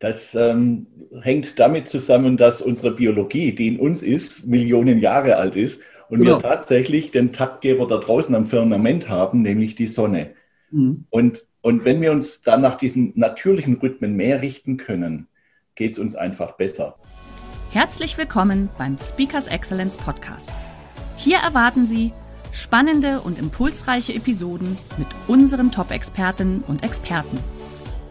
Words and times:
Das 0.00 0.34
ähm, 0.34 0.86
hängt 1.20 1.58
damit 1.58 1.86
zusammen, 1.86 2.38
dass 2.38 2.62
unsere 2.62 2.90
Biologie, 2.92 3.54
die 3.54 3.68
in 3.68 3.78
uns 3.78 4.02
ist, 4.02 4.46
Millionen 4.46 4.98
Jahre 4.98 5.36
alt 5.36 5.56
ist 5.56 5.82
und 6.08 6.20
genau. 6.20 6.38
wir 6.38 6.42
tatsächlich 6.42 7.10
den 7.10 7.34
Taktgeber 7.34 7.86
da 7.86 7.98
draußen 7.98 8.34
am 8.34 8.46
Firmament 8.46 9.10
haben, 9.10 9.42
nämlich 9.42 9.74
die 9.74 9.86
Sonne. 9.86 10.30
Mhm. 10.70 11.04
Und, 11.10 11.44
und 11.60 11.84
wenn 11.84 12.00
wir 12.00 12.12
uns 12.12 12.40
dann 12.40 12.62
nach 12.62 12.76
diesen 12.76 13.12
natürlichen 13.14 13.74
Rhythmen 13.74 14.16
mehr 14.16 14.40
richten 14.40 14.78
können, 14.78 15.28
geht 15.74 15.92
es 15.92 15.98
uns 15.98 16.16
einfach 16.16 16.52
besser. 16.52 16.96
Herzlich 17.70 18.16
willkommen 18.16 18.70
beim 18.78 18.96
Speakers 18.96 19.48
Excellence 19.48 19.98
Podcast. 19.98 20.50
Hier 21.16 21.36
erwarten 21.36 21.86
Sie 21.86 22.12
spannende 22.52 23.20
und 23.20 23.38
impulsreiche 23.38 24.14
Episoden 24.14 24.78
mit 24.96 25.08
unseren 25.28 25.70
Top-Expertinnen 25.70 26.64
und 26.66 26.82
Experten. 26.82 27.38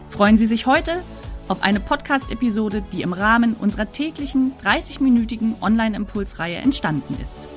Freuen 0.08 0.36
Sie 0.36 0.46
sich 0.46 0.66
heute 0.66 1.02
auf 1.50 1.62
eine 1.62 1.80
Podcast-Episode, 1.80 2.80
die 2.92 3.02
im 3.02 3.12
Rahmen 3.12 3.54
unserer 3.54 3.90
täglichen 3.90 4.52
30-minütigen 4.64 5.60
Online-Impulsreihe 5.60 6.58
entstanden 6.58 7.16
ist. 7.20 7.48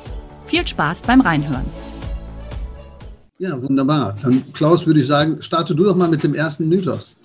Viel 0.48 0.66
Spaß 0.66 1.04
beim 1.04 1.22
Reinhören. 1.22 1.66
Ja, 3.38 3.62
wunderbar. 3.62 4.18
Dann, 4.22 4.52
Klaus, 4.53 4.88
würde 4.88 5.02
ich 5.02 5.08
sagen, 5.08 5.42
starte 5.44 5.76
du 5.76 5.84
doch 5.84 5.95
mal 5.95 6.09
mit 6.09 6.23
dem 6.23 6.34
ersten 6.34 6.68
Mythos. 6.70 7.16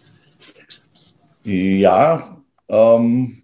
Ja, 1.43 2.37
ähm, 2.69 3.43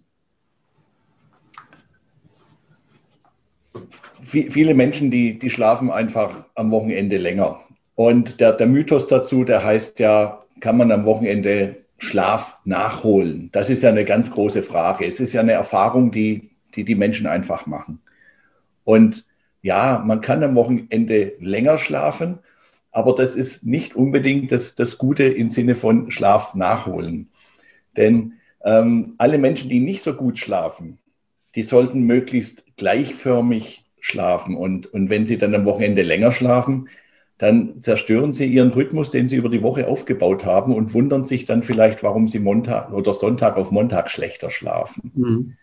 viele 4.21 4.75
Menschen, 4.75 5.09
die, 5.09 5.39
die 5.39 5.49
schlafen 5.49 5.89
einfach 5.89 6.45
am 6.53 6.69
Wochenende 6.69 7.17
länger. 7.17 7.59
Und 7.95 8.39
der, 8.39 8.51
der 8.51 8.67
Mythos 8.67 9.07
dazu, 9.07 9.43
der 9.43 9.63
heißt 9.63 9.97
ja, 9.97 10.43
kann 10.59 10.77
man 10.77 10.91
am 10.91 11.05
Wochenende 11.05 11.84
Schlaf 11.97 12.57
nachholen? 12.65 13.49
Das 13.51 13.69
ist 13.69 13.83
ja 13.83 13.89
eine 13.89 14.05
ganz 14.05 14.31
große 14.31 14.63
Frage. 14.63 15.05
Es 15.05 15.19
ist 15.19 15.33
ja 15.33 15.41
eine 15.41 15.53
Erfahrung, 15.53 16.11
die 16.11 16.55
die, 16.75 16.83
die 16.83 16.95
Menschen 16.95 17.27
einfach 17.27 17.65
machen. 17.65 18.01
Und 18.83 19.25
ja, 19.61 20.03
man 20.05 20.21
kann 20.21 20.43
am 20.43 20.55
Wochenende 20.55 21.33
länger 21.39 21.77
schlafen, 21.77 22.39
aber 22.91 23.15
das 23.15 23.35
ist 23.35 23.65
nicht 23.65 23.95
unbedingt 23.95 24.51
das, 24.51 24.75
das 24.75 24.97
Gute 24.97 25.23
im 25.23 25.51
Sinne 25.51 25.75
von 25.75 26.11
Schlaf 26.11 26.53
nachholen. 26.53 27.29
Denn 27.97 28.33
ähm, 28.63 29.15
alle 29.17 29.37
Menschen, 29.37 29.69
die 29.69 29.79
nicht 29.79 30.03
so 30.03 30.13
gut 30.13 30.37
schlafen, 30.37 30.99
die 31.55 31.63
sollten 31.63 32.03
möglichst 32.03 32.63
gleichförmig 32.77 33.85
schlafen. 33.99 34.55
Und, 34.55 34.93
und 34.93 35.09
wenn 35.09 35.25
sie 35.25 35.37
dann 35.37 35.55
am 35.55 35.65
Wochenende 35.65 36.03
länger 36.03 36.31
schlafen, 36.31 36.89
dann 37.37 37.81
zerstören 37.81 38.31
sie 38.31 38.45
ihren 38.45 38.71
Rhythmus, 38.71 39.11
den 39.11 39.27
sie 39.27 39.35
über 39.35 39.49
die 39.49 39.61
Woche 39.61 39.87
aufgebaut 39.87 40.45
haben 40.45 40.73
und 40.73 40.93
wundern 40.93 41.25
sich 41.25 41.45
dann 41.45 41.63
vielleicht, 41.63 42.01
warum 42.01 42.27
sie 42.27 42.39
Montag 42.39 42.93
oder 42.93 43.13
Sonntag 43.13 43.57
auf 43.57 43.71
Montag 43.71 44.09
schlechter 44.09 44.49
schlafen. 44.49 45.11
Mhm. 45.13 45.53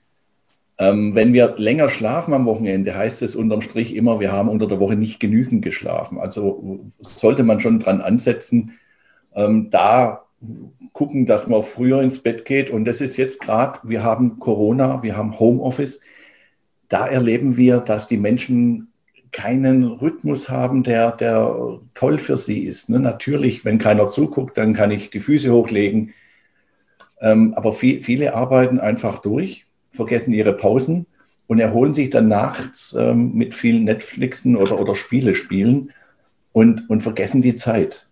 Ähm, 0.79 1.15
wenn 1.15 1.33
wir 1.33 1.55
länger 1.57 1.89
schlafen 1.89 2.35
am 2.35 2.45
Wochenende, 2.45 2.95
heißt 2.95 3.23
es 3.23 3.35
unterm 3.35 3.63
Strich 3.63 3.95
immer, 3.95 4.21
wir 4.21 4.33
haben 4.33 4.49
unter 4.49 4.67
der 4.67 4.81
Woche 4.81 4.97
nicht 4.97 5.21
genügend 5.21 5.63
geschlafen. 5.63 6.19
Also 6.19 6.81
sollte 7.01 7.43
man 7.43 7.61
schon 7.61 7.79
dran 7.79 8.01
ansetzen, 8.01 8.73
ähm, 9.35 9.71
da 9.71 10.25
gucken, 10.93 11.25
dass 11.25 11.47
man 11.47 11.63
früher 11.63 12.03
ins 12.03 12.19
Bett 12.19 12.45
geht. 12.45 12.69
Und 12.71 12.85
das 12.85 13.01
ist 13.01 13.17
jetzt 13.17 13.41
gerade, 13.41 13.79
wir 13.85 14.03
haben 14.03 14.39
Corona, 14.39 15.03
wir 15.03 15.17
haben 15.17 15.39
Homeoffice. 15.39 16.01
Da 16.89 17.07
erleben 17.07 17.57
wir, 17.57 17.79
dass 17.79 18.07
die 18.07 18.19
Menschen 18.19 18.92
keinen 19.33 19.85
Rhythmus 19.85 20.49
haben, 20.49 20.83
der, 20.83 21.13
der 21.13 21.81
toll 21.95 22.19
für 22.19 22.37
sie 22.37 22.61
ist. 22.61 22.89
Ne? 22.91 23.01
Natürlich, 23.01 23.65
wenn 23.65 23.79
keiner 23.79 24.09
zuguckt, 24.09 24.59
dann 24.59 24.75
kann 24.75 24.91
ich 24.91 25.11
die 25.11 25.21
Füße 25.21 25.51
hochlegen. 25.51 26.13
Ähm, 27.21 27.55
aber 27.55 27.73
viel, 27.73 28.03
viele 28.03 28.35
arbeiten 28.35 28.79
einfach 28.79 29.21
durch, 29.21 29.67
vergessen 29.91 30.35
ihre 30.35 30.53
Pausen 30.53 31.07
und 31.47 31.59
erholen 31.59 31.95
sich 31.95 32.11
dann 32.11 32.29
nachts 32.29 32.95
ähm, 32.99 33.35
mit 33.35 33.55
vielen 33.55 33.85
Netflixen 33.85 34.57
oder, 34.57 34.79
oder 34.79 34.95
Spiele 34.95 35.35
spielen 35.35 35.93
und, 36.53 36.89
und 36.91 37.03
vergessen 37.03 37.43
die 37.43 37.57
Zeit. 37.57 38.07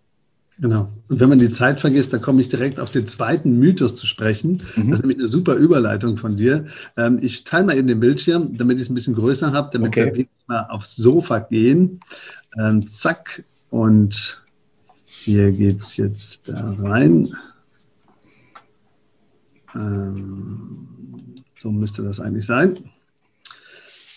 Genau. 0.61 0.91
Und 1.07 1.19
wenn 1.19 1.27
man 1.27 1.39
die 1.39 1.49
Zeit 1.49 1.79
vergisst, 1.79 2.13
dann 2.13 2.21
komme 2.21 2.39
ich 2.39 2.47
direkt 2.47 2.79
auf 2.79 2.91
den 2.91 3.07
zweiten 3.07 3.57
Mythos 3.57 3.95
zu 3.95 4.05
sprechen. 4.05 4.61
Mhm. 4.75 4.91
Das 4.91 4.99
ist 4.99 5.01
nämlich 5.01 5.17
eine 5.17 5.27
super 5.27 5.55
Überleitung 5.55 6.17
von 6.17 6.37
dir. 6.37 6.67
Ähm, 6.97 7.17
ich 7.19 7.43
teile 7.43 7.65
mal 7.65 7.75
eben 7.75 7.87
den 7.87 7.99
Bildschirm, 7.99 8.55
damit 8.57 8.77
ich 8.77 8.83
es 8.83 8.89
ein 8.89 8.93
bisschen 8.93 9.15
größer 9.15 9.51
habe, 9.51 9.71
damit 9.73 9.89
okay. 9.89 10.11
wir 10.13 10.25
mal 10.45 10.67
aufs 10.69 10.95
Sofa 10.95 11.39
gehen. 11.39 11.99
Ähm, 12.59 12.87
zack. 12.87 13.43
Und 13.71 14.43
hier 15.05 15.51
geht 15.51 15.81
es 15.81 15.97
jetzt 15.97 16.47
da 16.47 16.75
rein. 16.79 17.33
Ähm, 19.73 20.87
so 21.59 21.71
müsste 21.71 22.03
das 22.03 22.19
eigentlich 22.19 22.45
sein. 22.45 22.77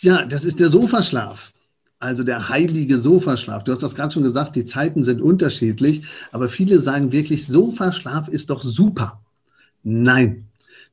Ja, 0.03 0.27
das 0.27 0.45
ist 0.45 0.61
der 0.61 0.69
Sofaschlaf 0.69 1.55
also 2.05 2.23
der 2.23 2.51
heilige 2.51 2.99
Sofaschlaf. 2.99 3.65
Du 3.65 3.73
hast 3.73 3.83
das 3.83 3.95
gerade 3.95 4.13
schon 4.13 4.23
gesagt, 4.23 4.55
die 4.57 4.67
Zeiten 4.67 5.03
sind 5.03 5.23
unterschiedlich, 5.23 6.03
aber 6.33 6.49
viele 6.49 6.79
sagen 6.79 7.13
wirklich, 7.13 7.47
Sofaschlaf 7.47 8.29
ist 8.29 8.51
doch 8.51 8.63
super. 8.63 9.23
Nein. 9.83 10.47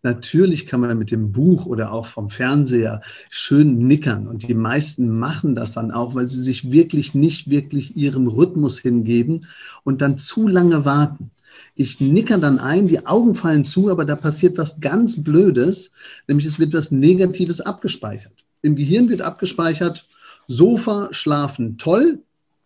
Natürlich 0.04 0.66
kann 0.66 0.80
man 0.80 0.98
mit 0.98 1.12
dem 1.12 1.32
Buch 1.32 1.68
oder 1.68 1.92
auch 1.92 2.08
vom 2.08 2.32
Fernseher 2.32 3.02
schön 3.30 3.86
nickern 3.86 4.28
und 4.28 4.48
die 4.48 4.56
meisten 4.56 5.20
machen 5.20 5.54
das 5.54 5.74
dann 5.74 5.92
auch, 5.92 6.16
weil 6.16 6.28
sie 6.28 6.42
sich 6.42 6.72
wirklich 6.72 7.14
nicht 7.14 7.52
wirklich 7.52 7.96
ihrem 7.96 8.28
Rhythmus 8.28 8.80
hingeben 8.80 9.46
und 9.84 10.02
dann 10.02 10.18
zu 10.18 10.48
lange 10.48 10.86
warten. 10.86 11.30
Ich 11.76 12.00
nicke 12.00 12.40
dann 12.40 12.58
ein, 12.58 12.88
die 12.88 13.06
Augen 13.06 13.36
fallen 13.36 13.64
zu, 13.64 13.92
aber 13.92 14.06
da 14.06 14.16
passiert 14.16 14.58
was 14.58 14.80
ganz 14.80 15.24
Blödes, 15.24 15.92
nämlich 16.28 16.48
es 16.48 16.58
wird 16.58 16.74
was 16.74 16.90
Negatives 16.90 17.62
abgespeichert. 17.62 18.44
Im 18.64 18.76
Gehirn 18.76 19.08
wird 19.08 19.22
abgespeichert, 19.22 20.08
Sofa, 20.52 21.10
schlafen 21.12 21.78
toll, 21.78 22.20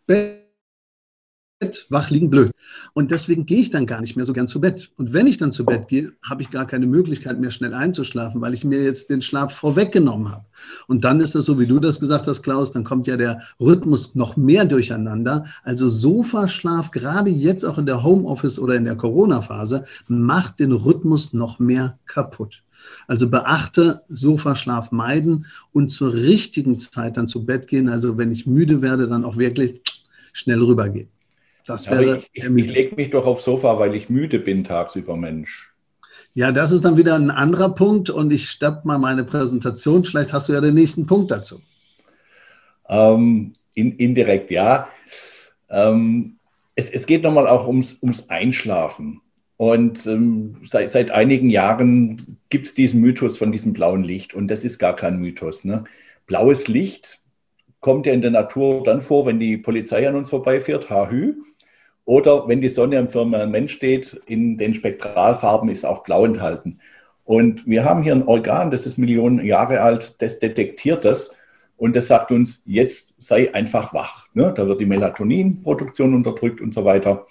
Bett, 0.07 0.41
wach 1.89 2.09
liegen 2.09 2.29
blöd. 2.29 2.51
Und 2.93 3.11
deswegen 3.11 3.45
gehe 3.45 3.59
ich 3.59 3.69
dann 3.69 3.85
gar 3.85 4.01
nicht 4.01 4.15
mehr 4.15 4.25
so 4.25 4.33
gern 4.33 4.47
zu 4.47 4.59
Bett. 4.59 4.91
Und 4.97 5.13
wenn 5.13 5.27
ich 5.27 5.37
dann 5.37 5.51
zu 5.51 5.65
Bett 5.65 5.87
gehe, 5.87 6.11
habe 6.21 6.41
ich 6.41 6.51
gar 6.51 6.67
keine 6.67 6.87
Möglichkeit 6.87 7.39
mehr 7.39 7.51
schnell 7.51 7.73
einzuschlafen, 7.73 8.41
weil 8.41 8.53
ich 8.53 8.65
mir 8.65 8.83
jetzt 8.83 9.09
den 9.09 9.21
Schlaf 9.21 9.55
vorweggenommen 9.55 10.31
habe. 10.31 10.45
Und 10.87 11.03
dann 11.03 11.21
ist 11.21 11.35
das 11.35 11.45
so, 11.45 11.57
wie 11.59 11.67
du 11.67 11.79
das 11.79 11.99
gesagt 11.99 12.27
hast, 12.27 12.43
Klaus, 12.43 12.71
dann 12.71 12.83
kommt 12.83 13.07
ja 13.07 13.17
der 13.17 13.41
Rhythmus 13.59 14.15
noch 14.15 14.35
mehr 14.35 14.65
durcheinander. 14.65 15.45
Also 15.63 15.87
Sofaschlaf, 15.87 16.91
gerade 16.91 17.29
jetzt 17.29 17.63
auch 17.63 17.77
in 17.77 17.85
der 17.85 18.03
Homeoffice 18.03 18.59
oder 18.59 18.75
in 18.75 18.85
der 18.85 18.95
Corona-Phase, 18.95 19.85
macht 20.07 20.59
den 20.59 20.71
Rhythmus 20.71 21.33
noch 21.33 21.59
mehr 21.59 21.97
kaputt. 22.05 22.63
Also 23.07 23.29
beachte 23.29 24.01
Sofaschlaf 24.09 24.91
meiden 24.91 25.45
und 25.73 25.89
zur 25.89 26.13
richtigen 26.13 26.79
Zeit 26.79 27.17
dann 27.17 27.27
zu 27.27 27.45
Bett 27.45 27.67
gehen. 27.67 27.89
Also 27.89 28.17
wenn 28.17 28.31
ich 28.31 28.47
müde 28.47 28.81
werde, 28.81 29.07
dann 29.07 29.23
auch 29.23 29.37
wirklich 29.37 29.81
schnell 30.33 30.61
rübergehen. 30.61 31.09
Das 31.65 31.89
wäre 31.89 32.17
ich, 32.17 32.29
ich, 32.33 32.43
ich 32.43 32.71
lege 32.71 32.95
mich 32.95 33.09
doch 33.09 33.25
aufs 33.25 33.43
Sofa, 33.43 33.79
weil 33.79 33.95
ich 33.95 34.09
müde 34.09 34.39
bin 34.39 34.63
tagsüber, 34.63 35.15
Mensch. 35.15 35.71
Ja, 36.33 36.51
das 36.51 36.71
ist 36.71 36.83
dann 36.83 36.97
wieder 36.97 37.15
ein 37.15 37.31
anderer 37.31 37.73
Punkt 37.73 38.09
und 38.09 38.31
ich 38.31 38.49
stoppe 38.49 38.81
mal 38.83 38.99
meine 38.99 39.23
Präsentation. 39.23 40.03
Vielleicht 40.03 40.33
hast 40.33 40.49
du 40.49 40.53
ja 40.53 40.61
den 40.61 40.75
nächsten 40.75 41.05
Punkt 41.05 41.31
dazu. 41.31 41.61
Ähm, 42.89 43.53
in, 43.73 43.93
indirekt, 43.93 44.51
ja. 44.51 44.89
Ähm, 45.69 46.35
es, 46.75 46.91
es 46.91 47.05
geht 47.05 47.23
nochmal 47.23 47.47
auch 47.47 47.67
ums, 47.67 47.97
ums 48.01 48.29
Einschlafen. 48.29 49.21
Und 49.57 50.05
ähm, 50.05 50.57
seit, 50.65 50.89
seit 50.89 51.11
einigen 51.11 51.49
Jahren 51.49 52.37
gibt 52.49 52.67
es 52.67 52.73
diesen 52.73 52.99
Mythos 52.99 53.37
von 53.37 53.51
diesem 53.51 53.73
blauen 53.73 54.03
Licht. 54.03 54.33
Und 54.33 54.49
das 54.49 54.65
ist 54.65 54.79
gar 54.79 54.95
kein 54.95 55.19
Mythos. 55.19 55.63
Ne? 55.63 55.85
Blaues 56.27 56.67
Licht 56.67 57.19
kommt 57.79 58.05
ja 58.05 58.13
in 58.13 58.21
der 58.21 58.31
Natur 58.31 58.83
dann 58.83 59.01
vor, 59.01 59.25
wenn 59.25 59.39
die 59.39 59.57
Polizei 59.57 60.07
an 60.07 60.15
uns 60.15 60.29
vorbeifährt, 60.29 60.89
hahü. 60.89 61.35
Oder 62.03 62.47
wenn 62.47 62.61
die 62.61 62.69
Sonne 62.69 62.99
am 62.99 63.07
Firmament 63.07 63.71
steht, 63.71 64.21
in 64.25 64.57
den 64.57 64.73
Spektralfarben 64.73 65.69
ist 65.69 65.85
auch 65.85 66.03
blau 66.03 66.25
enthalten. 66.25 66.79
Und 67.23 67.65
wir 67.65 67.83
haben 67.83 68.03
hier 68.03 68.13
ein 68.13 68.27
Organ, 68.27 68.69
das 68.69 68.85
ist 68.85 68.97
Millionen 68.97 69.43
Jahre 69.43 69.81
alt, 69.81 70.21
das 70.21 70.39
detektiert 70.39 71.05
das. 71.05 71.31
Und 71.77 71.95
das 71.95 72.07
sagt 72.07 72.31
uns, 72.31 72.61
jetzt 72.65 73.13
sei 73.17 73.53
einfach 73.53 73.93
wach. 73.93 74.27
Ne? 74.33 74.53
Da 74.55 74.67
wird 74.67 74.79
die 74.79 74.85
Melatoninproduktion 74.85 76.13
unterdrückt 76.13 76.61
und 76.61 76.73
so 76.73 76.85
weiter. 76.85 77.25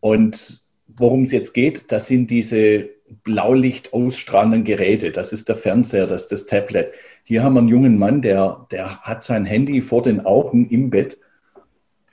Und 0.00 0.62
worum 0.98 1.22
es 1.22 1.32
jetzt 1.32 1.54
geht, 1.54 1.90
das 1.90 2.06
sind 2.06 2.30
diese 2.30 2.90
Blaulicht 3.24 3.92
ausstrahlenden 3.92 4.64
Geräte. 4.64 5.10
Das 5.10 5.32
ist 5.32 5.48
der 5.48 5.56
Fernseher, 5.56 6.06
das 6.06 6.22
ist 6.22 6.32
das 6.32 6.46
Tablet. 6.46 6.92
Hier 7.24 7.42
haben 7.42 7.54
wir 7.54 7.60
einen 7.60 7.68
jungen 7.68 7.98
Mann, 7.98 8.22
der, 8.22 8.66
der 8.70 9.00
hat 9.00 9.22
sein 9.22 9.44
Handy 9.44 9.80
vor 9.80 10.02
den 10.02 10.24
Augen 10.24 10.68
im 10.68 10.90
Bett. 10.90 11.18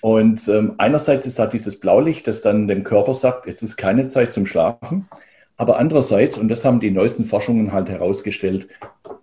Und 0.02 0.48
ähm, 0.48 0.76
einerseits 0.78 1.26
ist 1.26 1.40
da 1.40 1.48
dieses 1.48 1.80
Blaulicht, 1.80 2.28
das 2.28 2.42
dann 2.42 2.68
dem 2.68 2.84
Körper 2.84 3.14
sagt, 3.14 3.48
jetzt 3.48 3.64
ist 3.64 3.76
keine 3.76 4.08
Zeit 4.08 4.34
zum 4.34 4.46
Schlafen. 4.46 5.08
Aber 5.58 5.80
andererseits, 5.80 6.38
und 6.38 6.50
das 6.50 6.66
haben 6.66 6.80
die 6.80 6.92
neuesten 6.92 7.26
Forschungen 7.26 7.72
halt 7.72 7.90
herausgestellt, 7.90 8.68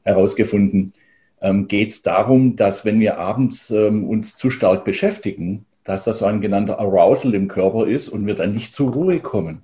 herausgefunden, 0.03 0.95
ähm, 1.41 1.69
geht 1.69 1.91
es 1.91 2.03
darum, 2.03 2.57
dass 2.57 2.85
wenn 2.85 3.01
wir 3.01 3.19
abends 3.19 3.71
ähm, 3.71 4.09
uns 4.09 4.37
zu 4.37 4.51
stark 4.51 4.85
beschäftigen, 4.85 5.67
dass 5.85 6.05
das 6.05 6.19
so 6.19 6.27
ein 6.27 6.41
genannter 6.41 6.79
Arousal 6.79 7.35
im 7.35 7.49
Körper 7.49 7.87
ist 7.87 8.09
und 8.09 8.27
wir 8.27 8.35
dann 8.35 8.55
nicht 8.55 8.73
zur 8.73 8.93
Ruhe 8.93 9.21
kommen. 9.21 9.63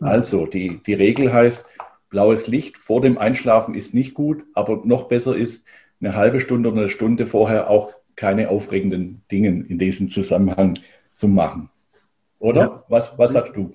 Also 0.00 0.46
die, 0.46 0.80
die 0.86 0.94
Regel 0.94 1.32
heißt, 1.32 1.64
blaues 2.10 2.46
Licht 2.46 2.78
vor 2.78 3.00
dem 3.00 3.18
Einschlafen 3.18 3.74
ist 3.74 3.94
nicht 3.94 4.14
gut, 4.14 4.44
aber 4.54 4.82
noch 4.84 5.08
besser 5.08 5.36
ist, 5.36 5.64
eine 6.00 6.14
halbe 6.14 6.40
Stunde 6.40 6.70
oder 6.70 6.80
eine 6.82 6.88
Stunde 6.88 7.26
vorher 7.26 7.70
auch 7.70 7.92
keine 8.16 8.48
aufregenden 8.48 9.22
Dinge 9.30 9.48
in 9.68 9.78
diesem 9.78 10.10
Zusammenhang 10.10 10.78
zu 11.14 11.28
machen. 11.28 11.70
Oder? 12.38 12.60
Ja. 12.60 12.84
Was, 12.88 13.12
was 13.16 13.32
sagst 13.32 13.56
du? 13.56 13.74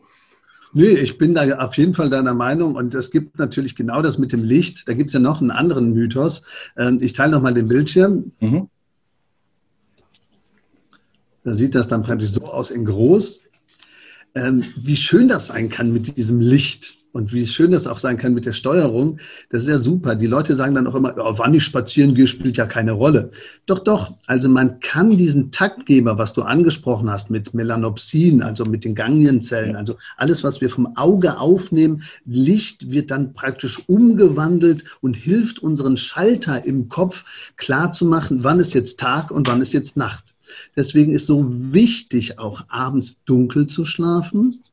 Nee, 0.73 0.91
ich 0.91 1.17
bin 1.17 1.33
da 1.33 1.57
auf 1.57 1.75
jeden 1.75 1.93
Fall 1.93 2.09
deiner 2.09 2.33
Meinung 2.33 2.75
und 2.75 2.95
es 2.95 3.11
gibt 3.11 3.37
natürlich 3.37 3.75
genau 3.75 4.01
das 4.01 4.17
mit 4.17 4.31
dem 4.31 4.43
Licht. 4.43 4.87
Da 4.87 4.93
gibt 4.93 5.09
es 5.09 5.13
ja 5.13 5.19
noch 5.19 5.41
einen 5.41 5.51
anderen 5.51 5.93
Mythos. 5.93 6.43
Ähm, 6.77 6.99
ich 7.01 7.13
teile 7.13 7.31
nochmal 7.31 7.53
den 7.53 7.67
Bildschirm. 7.67 8.31
Mhm. 8.39 8.69
Da 11.43 11.55
sieht 11.55 11.75
das 11.75 11.87
dann 11.87 12.03
praktisch 12.03 12.29
so 12.29 12.45
aus 12.45 12.71
in 12.71 12.85
groß. 12.85 13.41
Ähm, 14.35 14.63
wie 14.77 14.95
schön 14.95 15.27
das 15.27 15.47
sein 15.47 15.69
kann 15.69 15.91
mit 15.91 16.17
diesem 16.17 16.39
Licht 16.39 16.97
und 17.13 17.33
wie 17.33 17.45
schön 17.45 17.71
das 17.71 17.87
auch 17.87 17.99
sein 17.99 18.17
kann 18.17 18.33
mit 18.33 18.45
der 18.45 18.53
Steuerung, 18.53 19.19
das 19.49 19.63
ist 19.63 19.69
ja 19.69 19.79
super. 19.79 20.15
Die 20.15 20.27
Leute 20.27 20.55
sagen 20.55 20.75
dann 20.75 20.87
auch 20.87 20.95
immer, 20.95 21.13
oh, 21.17 21.33
wann 21.37 21.53
ich 21.53 21.63
spazieren 21.63 22.15
gehe, 22.15 22.27
spielt 22.27 22.57
ja 22.57 22.65
keine 22.65 22.93
Rolle. 22.93 23.31
Doch, 23.65 23.79
doch. 23.79 24.13
Also 24.27 24.47
man 24.47 24.79
kann 24.79 25.17
diesen 25.17 25.51
Taktgeber, 25.51 26.17
was 26.17 26.33
du 26.33 26.43
angesprochen 26.43 27.09
hast, 27.09 27.29
mit 27.29 27.53
Melanopsin, 27.53 28.41
also 28.41 28.63
mit 28.63 28.85
den 28.85 28.95
Ganglienzellen, 28.95 29.75
also 29.75 29.97
alles, 30.15 30.43
was 30.43 30.61
wir 30.61 30.69
vom 30.69 30.95
Auge 30.95 31.37
aufnehmen, 31.37 32.03
Licht 32.25 32.91
wird 32.91 33.11
dann 33.11 33.33
praktisch 33.33 33.81
umgewandelt 33.87 34.85
und 35.01 35.15
hilft 35.15 35.59
unseren 35.59 35.97
Schalter 35.97 36.65
im 36.65 36.87
Kopf 36.87 37.25
klar 37.57 37.91
zu 37.91 38.05
machen, 38.05 38.43
wann 38.43 38.59
ist 38.59 38.73
jetzt 38.73 38.99
Tag 38.99 39.31
und 39.31 39.47
wann 39.47 39.61
ist 39.61 39.73
jetzt 39.73 39.97
Nacht. 39.97 40.30
Deswegen 40.75 41.11
ist 41.13 41.25
so 41.25 41.45
wichtig, 41.73 42.39
auch 42.39 42.63
abends 42.69 43.21
dunkel 43.25 43.67
zu 43.67 43.85
schlafen 43.85 44.63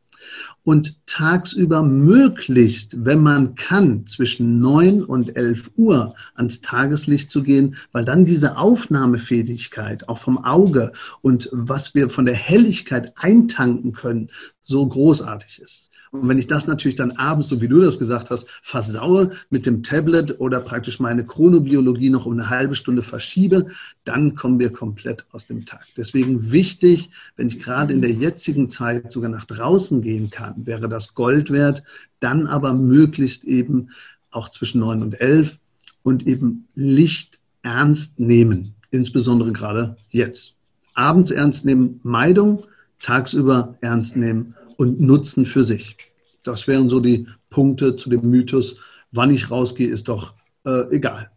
und 0.65 0.97
tagsüber 1.07 1.83
möglichst, 1.83 3.05
wenn 3.05 3.21
man 3.21 3.55
kann, 3.55 4.07
zwischen 4.07 4.61
9 4.61 5.03
und 5.03 5.37
11 5.37 5.71
Uhr 5.77 6.15
ans 6.35 6.61
Tageslicht 6.61 7.31
zu 7.31 7.43
gehen, 7.43 7.77
weil 7.93 8.05
dann 8.05 8.25
diese 8.25 8.59
Aufnahmefähigkeit 8.59 10.09
auch 10.09 10.19
vom 10.19 10.45
Auge 10.45 10.93
und 11.23 11.49
was 11.53 11.95
wir 11.95 12.11
von 12.11 12.27
der 12.27 12.35
Helligkeit 12.35 13.13
eintanken 13.17 13.93
können, 13.93 14.31
so 14.63 14.87
großartig 14.87 15.61
ist. 15.61 15.89
Und 16.11 16.29
wenn 16.29 16.39
ich 16.39 16.47
das 16.47 16.67
natürlich 16.67 16.97
dann 16.97 17.13
abends, 17.13 17.49
so 17.49 17.61
wie 17.61 17.69
du 17.69 17.81
das 17.81 17.99
gesagt 17.99 18.31
hast, 18.31 18.49
versaue 18.63 19.33
mit 19.51 19.67
dem 19.67 19.83
Tablet 19.83 20.41
oder 20.41 20.61
praktisch 20.61 21.01
meine 21.01 21.25
Chronobiologie 21.25 22.11
noch 22.11 22.27
um 22.27 22.33
eine 22.33 22.51
halbe 22.51 22.75
Stunde 22.75 23.03
verschiebe, 23.03 23.67
dann 24.05 24.35
kommen 24.35 24.59
wir 24.59 24.73
komplett 24.73 25.27
aus 25.33 25.47
dem 25.47 25.67
Takt. 25.67 25.89
Deswegen 25.97 26.51
wichtig, 26.51 27.11
wenn 27.37 27.49
ich 27.49 27.59
gerade 27.61 27.93
in 27.93 28.01
der 28.01 28.13
jetzigen 28.13 28.71
Zeit 28.71 29.13
sogar 29.13 29.31
nach 29.31 29.45
draußen 29.45 30.01
gehen 30.03 30.31
kann, 30.31 30.67
wäre 30.67 30.89
das 30.89 31.15
Gold 31.15 31.51
wert, 31.51 31.83
dann 32.21 32.47
aber 32.47 32.73
möglichst 32.73 33.45
eben 33.45 33.91
auch 34.31 34.49
zwischen 34.51 34.81
neun 34.81 35.03
und 35.03 35.21
elf 35.21 35.59
und 36.03 36.27
eben 36.27 36.69
Licht 36.75 37.39
ernst 37.63 38.19
nehmen, 38.19 38.75
insbesondere 38.91 39.53
gerade 39.53 39.97
jetzt. 40.11 40.55
Abends 40.95 41.31
ernst 41.31 41.65
nehmen, 41.65 42.01
Meidung, 42.03 42.65
tagsüber 43.01 43.77
ernst 43.81 44.17
nehmen 44.17 44.55
und 44.79 45.01
Nutzen 45.01 45.45
für 45.45 45.65
sich. 45.65 45.97
Das 46.45 46.67
wären 46.67 46.89
so 46.89 47.01
die 47.01 47.27
Punkte 47.51 47.97
zu 47.97 48.09
dem 48.09 48.31
Mythos, 48.31 48.77
wann 49.13 49.31
ich 49.31 49.51
rausgehe, 49.51 49.89
ist 49.89 50.09
doch 50.09 50.35
äh, 50.65 50.85
egal. 50.95 51.31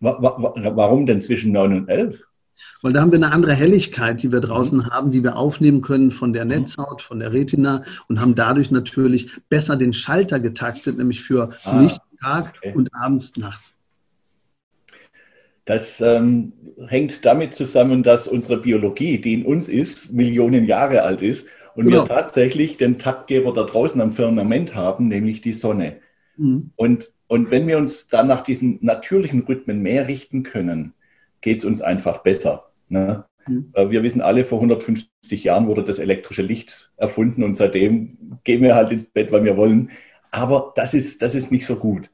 Warum 0.00 1.06
denn 1.06 1.22
zwischen 1.22 1.52
9 1.52 1.72
und 1.72 1.88
11? 1.88 2.22
Weil 2.82 2.92
da 2.92 3.00
haben 3.00 3.12
wir 3.12 3.16
eine 3.16 3.32
andere 3.32 3.54
Helligkeit, 3.54 4.22
die 4.22 4.32
wir 4.32 4.40
draußen 4.40 4.78
mhm. 4.78 4.90
haben, 4.90 5.10
die 5.10 5.22
wir 5.22 5.36
aufnehmen 5.36 5.80
können 5.80 6.10
von 6.10 6.32
der 6.32 6.44
mhm. 6.44 6.50
Netzhaut, 6.50 7.02
von 7.02 7.20
der 7.20 7.32
Retina 7.32 7.84
und 8.08 8.20
haben 8.20 8.34
dadurch 8.34 8.70
natürlich 8.70 9.30
besser 9.48 9.76
den 9.76 9.92
Schalter 9.92 10.40
getaktet, 10.40 10.98
nämlich 10.98 11.22
für 11.22 11.50
ah, 11.64 11.80
Licht, 11.80 12.00
Tag 12.20 12.54
okay. 12.56 12.72
und 12.74 12.88
abends 12.94 13.36
Nacht. 13.36 13.62
Das 15.66 16.00
ähm, 16.00 16.52
hängt 16.86 17.24
damit 17.24 17.54
zusammen, 17.54 18.02
dass 18.02 18.26
unsere 18.26 18.58
Biologie, 18.58 19.20
die 19.20 19.34
in 19.34 19.44
uns 19.44 19.68
ist, 19.68 20.12
Millionen 20.12 20.64
Jahre 20.64 21.02
alt 21.02 21.22
ist 21.22 21.46
und 21.76 21.84
genau. 21.84 22.02
wir 22.02 22.08
tatsächlich 22.08 22.78
den 22.78 22.98
Taktgeber 22.98 23.52
da 23.52 23.64
draußen 23.64 24.00
am 24.00 24.10
Firmament 24.10 24.74
haben, 24.74 25.08
nämlich 25.08 25.42
die 25.42 25.52
Sonne. 25.52 25.98
Mhm. 26.36 26.70
Und, 26.74 27.12
und 27.28 27.50
wenn 27.50 27.68
wir 27.68 27.76
uns 27.76 28.08
dann 28.08 28.26
nach 28.26 28.40
diesen 28.40 28.78
natürlichen 28.80 29.42
Rhythmen 29.42 29.82
mehr 29.82 30.08
richten 30.08 30.42
können, 30.42 30.94
geht 31.42 31.58
es 31.58 31.64
uns 31.66 31.82
einfach 31.82 32.22
besser. 32.22 32.70
Ne? 32.88 33.26
Mhm. 33.46 33.72
Äh, 33.74 33.90
wir 33.90 34.02
wissen 34.02 34.22
alle, 34.22 34.46
vor 34.46 34.58
150 34.58 35.44
Jahren 35.44 35.66
wurde 35.66 35.84
das 35.84 35.98
elektrische 35.98 36.42
Licht 36.42 36.90
erfunden 36.96 37.44
und 37.44 37.56
seitdem 37.56 38.38
gehen 38.42 38.62
wir 38.62 38.74
halt 38.74 38.90
ins 38.90 39.04
Bett, 39.04 39.30
weil 39.30 39.44
wir 39.44 39.58
wollen. 39.58 39.90
Aber 40.30 40.72
das 40.76 40.94
ist, 40.94 41.20
das 41.20 41.34
ist 41.34 41.52
nicht 41.52 41.66
so 41.66 41.76
gut. 41.76 42.10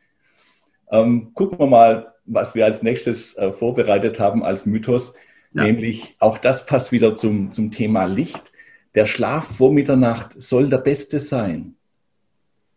Ähm, 0.91 1.33
gucken 1.35 1.61
wir 1.61 1.67
mal, 1.67 2.15
was 2.27 2.57
wir 2.57 2.65
als 2.65 2.83
nächstes 2.83 3.37
äh, 3.37 3.53
vorbereitet 3.53 4.19
haben 4.19 4.43
als 4.43 4.67
Mythos. 4.67 5.15
Ja. 5.55 5.65
Nämlich, 5.65 6.17
auch 6.19 6.39
das 6.39 6.67
passt 6.67 6.91
wieder 6.91 7.15
zum, 7.15 7.53
zum 7.53 7.71
Thema 7.71 8.07
Licht. 8.07 8.52
Der 8.95 9.07
Schlaf 9.07 9.57
vor 9.57 9.73
Mitternacht 9.73 10.35
soll 10.41 10.69
der 10.69 10.79
beste 10.79 11.21
sein. 11.21 11.77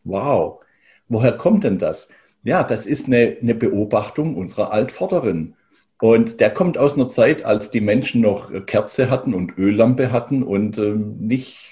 Wow. 0.03 0.62
Woher 1.07 1.33
kommt 1.33 1.63
denn 1.63 1.77
das? 1.77 2.07
Ja, 2.44 2.63
das 2.63 2.85
ist 2.85 3.07
eine, 3.07 3.38
eine 3.41 3.56
Beobachtung 3.56 4.35
unserer 4.35 4.71
Altvorderen. 4.71 5.56
Und 6.00 6.39
der 6.39 6.51
kommt 6.51 6.77
aus 6.77 6.94
einer 6.94 7.09
Zeit, 7.09 7.44
als 7.44 7.69
die 7.71 7.81
Menschen 7.81 8.21
noch 8.21 8.51
Kerze 8.65 9.09
hatten 9.09 9.33
und 9.33 9.57
Öllampe 9.57 10.12
hatten 10.12 10.44
und 10.44 10.77
äh, 10.77 10.94
nicht 10.94 11.71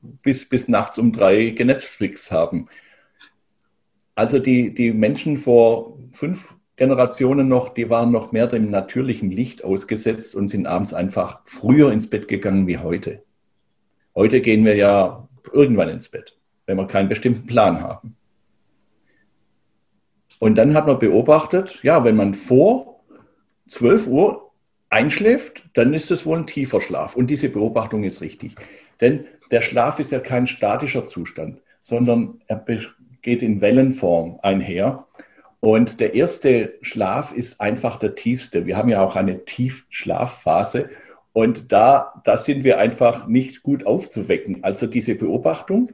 bis, 0.00 0.48
bis 0.48 0.68
nachts 0.68 0.98
um 0.98 1.12
drei 1.12 1.54
Netflix 1.58 2.30
haben. 2.30 2.68
Also 4.14 4.38
die, 4.38 4.74
die 4.74 4.92
Menschen 4.92 5.36
vor 5.36 5.98
fünf 6.12 6.54
Generationen 6.76 7.48
noch, 7.48 7.74
die 7.74 7.90
waren 7.90 8.10
noch 8.10 8.32
mehr 8.32 8.46
dem 8.46 8.70
natürlichen 8.70 9.30
Licht 9.30 9.64
ausgesetzt 9.64 10.34
und 10.34 10.50
sind 10.50 10.66
abends 10.66 10.94
einfach 10.94 11.40
früher 11.46 11.92
ins 11.92 12.08
Bett 12.08 12.28
gegangen 12.28 12.66
wie 12.66 12.78
heute. 12.78 13.22
Heute 14.14 14.40
gehen 14.40 14.64
wir 14.64 14.76
ja 14.76 15.28
irgendwann 15.52 15.88
ins 15.88 16.08
Bett, 16.08 16.36
wenn 16.66 16.76
wir 16.76 16.86
keinen 16.86 17.08
bestimmten 17.08 17.46
Plan 17.46 17.80
haben. 17.80 18.16
Und 20.38 20.56
dann 20.56 20.74
hat 20.74 20.86
man 20.86 20.98
beobachtet, 20.98 21.78
ja, 21.82 22.04
wenn 22.04 22.16
man 22.16 22.34
vor 22.34 23.00
12 23.68 24.06
Uhr 24.06 24.52
einschläft, 24.90 25.64
dann 25.74 25.94
ist 25.94 26.10
es 26.10 26.26
wohl 26.26 26.38
ein 26.38 26.46
tiefer 26.46 26.80
Schlaf. 26.80 27.16
Und 27.16 27.28
diese 27.28 27.48
Beobachtung 27.48 28.04
ist 28.04 28.20
richtig. 28.20 28.54
Denn 29.00 29.24
der 29.50 29.60
Schlaf 29.60 29.98
ist 29.98 30.12
ja 30.12 30.20
kein 30.20 30.46
statischer 30.46 31.06
Zustand, 31.06 31.60
sondern 31.80 32.40
er 32.46 32.64
geht 33.22 33.42
in 33.42 33.60
Wellenform 33.60 34.38
einher. 34.42 35.06
Und 35.60 35.98
der 35.98 36.14
erste 36.14 36.74
Schlaf 36.82 37.32
ist 37.32 37.60
einfach 37.60 37.98
der 37.98 38.14
tiefste. 38.14 38.66
Wir 38.66 38.76
haben 38.76 38.90
ja 38.90 39.02
auch 39.02 39.16
eine 39.16 39.44
Tiefschlafphase 39.44 40.90
und 41.34 41.72
da, 41.72 42.22
da 42.24 42.38
sind 42.38 42.62
wir 42.62 42.78
einfach 42.78 43.26
nicht 43.26 43.64
gut 43.64 43.84
aufzuwecken. 43.84 44.62
Also 44.62 44.86
diese 44.86 45.16
Beobachtung, 45.16 45.90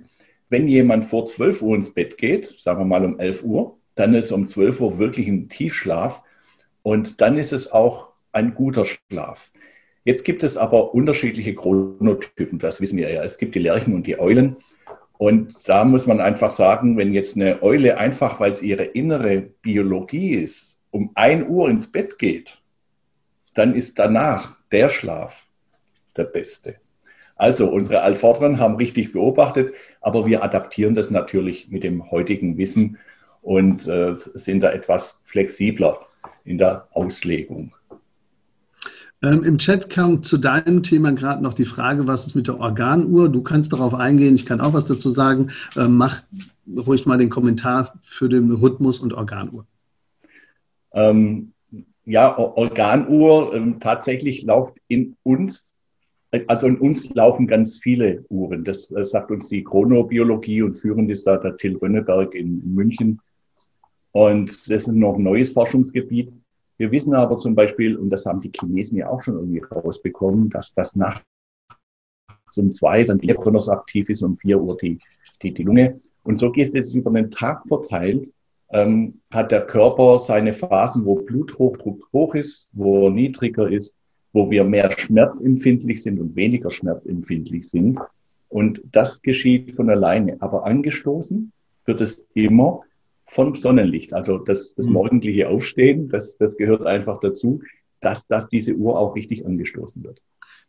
wenn 0.51 0.69
jemand 0.69 1.07
vor 1.07 1.25
12 1.25 1.63
Uhr 1.63 1.77
ins 1.77 1.95
Bett 1.95 2.19
geht, 2.19 2.55
sagen 2.59 2.79
wir 2.79 2.85
mal 2.85 3.07
um 3.07 3.19
11 3.19 3.43
Uhr, 3.43 3.79
dann 3.95 4.15
ist 4.15 4.33
um 4.33 4.47
12 4.47 4.81
Uhr 4.83 4.99
wirklich 4.99 5.29
ein 5.29 5.49
Tiefschlaf 5.49 6.23
und 6.83 7.23
dann 7.23 7.39
ist 7.39 7.53
es 7.53 7.73
auch 7.73 8.09
ein 8.33 8.55
guter 8.55 8.85
Schlaf. 8.85 9.51
Jetzt 10.05 10.27
gibt 10.27 10.43
es 10.43 10.59
aber 10.59 10.95
unterschiedliche 10.95 11.55
Chronotypen, 11.55 12.59
das 12.59 12.83
wissen 12.83 12.99
wir 12.99 13.11
ja. 13.11 13.25
Es 13.25 13.39
gibt 13.39 13.55
die 13.55 13.61
Lerchen 13.61 13.95
und 13.95 14.07
die 14.07 14.21
Eulen. 14.21 14.57
Und 15.17 15.55
da 15.65 15.87
muss 15.87 16.07
man 16.07 16.21
einfach 16.21 16.51
sagen, 16.51 16.99
wenn 16.99 17.15
jetzt 17.15 17.37
eine 17.37 17.63
Eule 17.63 17.97
einfach, 17.97 18.41
weil 18.41 18.53
es 18.53 18.61
ihre 18.61 18.85
innere 18.85 19.41
Biologie 19.41 20.35
ist, 20.35 20.83
um 20.91 21.13
1 21.15 21.49
Uhr 21.49 21.71
ins 21.71 21.91
Bett 21.91 22.19
geht, 22.19 22.59
dann 23.55 23.75
ist 23.75 23.99
danach 23.99 24.60
der 24.73 24.89
Schlaf 24.89 25.47
der 26.17 26.25
beste. 26.25 26.77
Also 27.37 27.71
unsere 27.71 28.03
Altvorderen 28.03 28.59
haben 28.59 28.77
richtig 28.77 29.13
beobachtet, 29.13 29.75
aber 30.01 30.27
wir 30.27 30.45
adaptieren 30.45 30.95
das 30.95 31.11
natürlich 31.11 31.69
mit 31.69 31.83
dem 31.83 32.11
heutigen 32.11 32.59
Wissen 32.59 32.99
und 33.41 33.87
äh, 33.87 34.15
sind 34.35 34.61
da 34.61 34.71
etwas 34.71 35.19
flexibler 35.25 36.01
in 36.45 36.59
der 36.59 36.89
Auslegung. 36.93 37.75
Ähm, 39.23 39.45
Im 39.45 39.59
Chat 39.59 39.91
kam 39.91 40.23
zu 40.23 40.39
deinem 40.39 40.83
Thema 40.83 41.13
gerade 41.13 41.43
noch 41.43 41.55
die 41.55 41.67
Frage, 41.67 42.07
was 42.07 42.27
ist 42.27 42.35
mit 42.35 42.47
der 42.47 42.59
Organuhr? 42.59 43.29
Du 43.29 43.43
kannst 43.43 43.73
darauf 43.73 43.95
eingehen, 43.95 44.35
ich 44.35 44.47
kann 44.47 44.61
auch 44.61 44.73
was 44.73 44.87
dazu 44.87 45.11
sagen. 45.11 45.51
Ähm, 45.77 45.97
mach 45.97 46.23
ruhig 46.75 47.07
mal 47.07 47.19
den 47.19 47.31
Kommentar 47.31 47.95
für 48.03 48.29
den 48.29 48.51
Rhythmus 48.51 48.99
und 48.99 49.13
Organuhr. 49.13 49.67
Ähm, 50.93 51.53
ja, 52.05 52.37
Organuhr, 52.39 53.55
ähm, 53.55 53.81
tatsächlich 53.81 54.43
läuft 54.43 54.77
in 54.89 55.17
uns, 55.23 55.75
also 56.47 56.67
in 56.67 56.79
uns 56.79 57.09
laufen 57.11 57.47
ganz 57.47 57.79
viele 57.79 58.25
Uhren. 58.29 58.65
Das 58.65 58.91
äh, 58.91 59.05
sagt 59.05 59.31
uns 59.31 59.49
die 59.49 59.65
Chronobiologie 59.65 60.63
und 60.63 60.75
führend 60.75 61.11
ist 61.11 61.27
da 61.27 61.37
der 61.37 61.57
Till 61.57 61.77
Rönneberg 61.77 62.35
in, 62.35 62.63
in 62.63 62.75
München. 62.75 63.21
Und 64.13 64.51
das 64.51 64.69
ist 64.69 64.89
noch 64.89 65.17
ein 65.17 65.23
neues 65.23 65.53
Forschungsgebiet. 65.53 66.33
Wir 66.79 66.91
wissen 66.91 67.15
aber 67.15 67.37
zum 67.37 67.55
Beispiel, 67.55 67.97
und 67.97 68.11
das 68.11 68.27
haben 68.27 68.41
die 68.41 68.53
Chinesen 68.59 68.97
ja 68.97 69.09
auch 69.09 69.23
schon 69.23 69.35
irgendwie 69.35 69.61
rausbekommen, 69.61 70.49
dass 70.51 70.73
das 70.73 70.97
nachts 70.97 71.23
um 72.57 72.73
zwei 72.73 73.05
dann 73.05 73.19
die 73.19 73.29
Kronos 73.29 73.69
aktiv 73.69 74.09
ist, 74.09 74.23
um 74.23 74.37
vier 74.37 74.61
Uhr 74.61 74.77
die, 74.79 74.99
die, 75.43 75.53
die 75.53 75.63
Lunge. 75.63 76.01
Und 76.23 76.39
so 76.39 76.51
geht 76.51 76.69
es 76.69 76.75
jetzt 76.75 76.95
über 76.95 77.11
den 77.11 77.31
Tag 77.31 77.67
verteilt, 77.69 78.33
ähm, 78.73 79.21
hat 79.31 79.53
der 79.53 79.67
Körper 79.67 80.19
seine 80.19 80.55
Phasen, 80.55 81.05
wo 81.05 81.17
Bluthochdruck 81.17 82.09
hoch 82.13 82.35
ist, 82.35 82.69
wo 82.73 83.07
er 83.07 83.11
niedriger 83.11 83.69
ist, 83.69 83.97
wo 84.33 84.51
wir 84.51 84.65
mehr 84.65 84.97
schmerzempfindlich 84.97 86.03
sind 86.03 86.21
und 86.21 86.37
weniger 86.37 86.71
schmerzempfindlich 86.71 87.69
sind. 87.69 87.99
Und 88.49 88.81
das 88.91 89.23
geschieht 89.23 89.77
von 89.77 89.91
alleine. 89.91 90.37
Aber 90.41 90.67
angestoßen 90.67 91.53
wird 91.85 92.01
es 92.01 92.27
immer 92.35 92.83
von 93.27 93.55
Sonnenlicht. 93.55 94.13
Also 94.13 94.39
das, 94.39 94.75
das 94.75 94.87
mhm. 94.87 94.93
morgendliche 94.93 95.49
Aufstehen, 95.49 96.09
das, 96.09 96.37
das 96.37 96.57
gehört 96.57 96.87
einfach 96.87 97.21
dazu, 97.21 97.63
dass, 98.01 98.27
dass 98.27 98.49
diese 98.49 98.75
Uhr 98.75 98.99
auch 98.99 99.15
richtig 99.15 99.47
angestoßen 99.47 100.03
wird. 100.03 100.21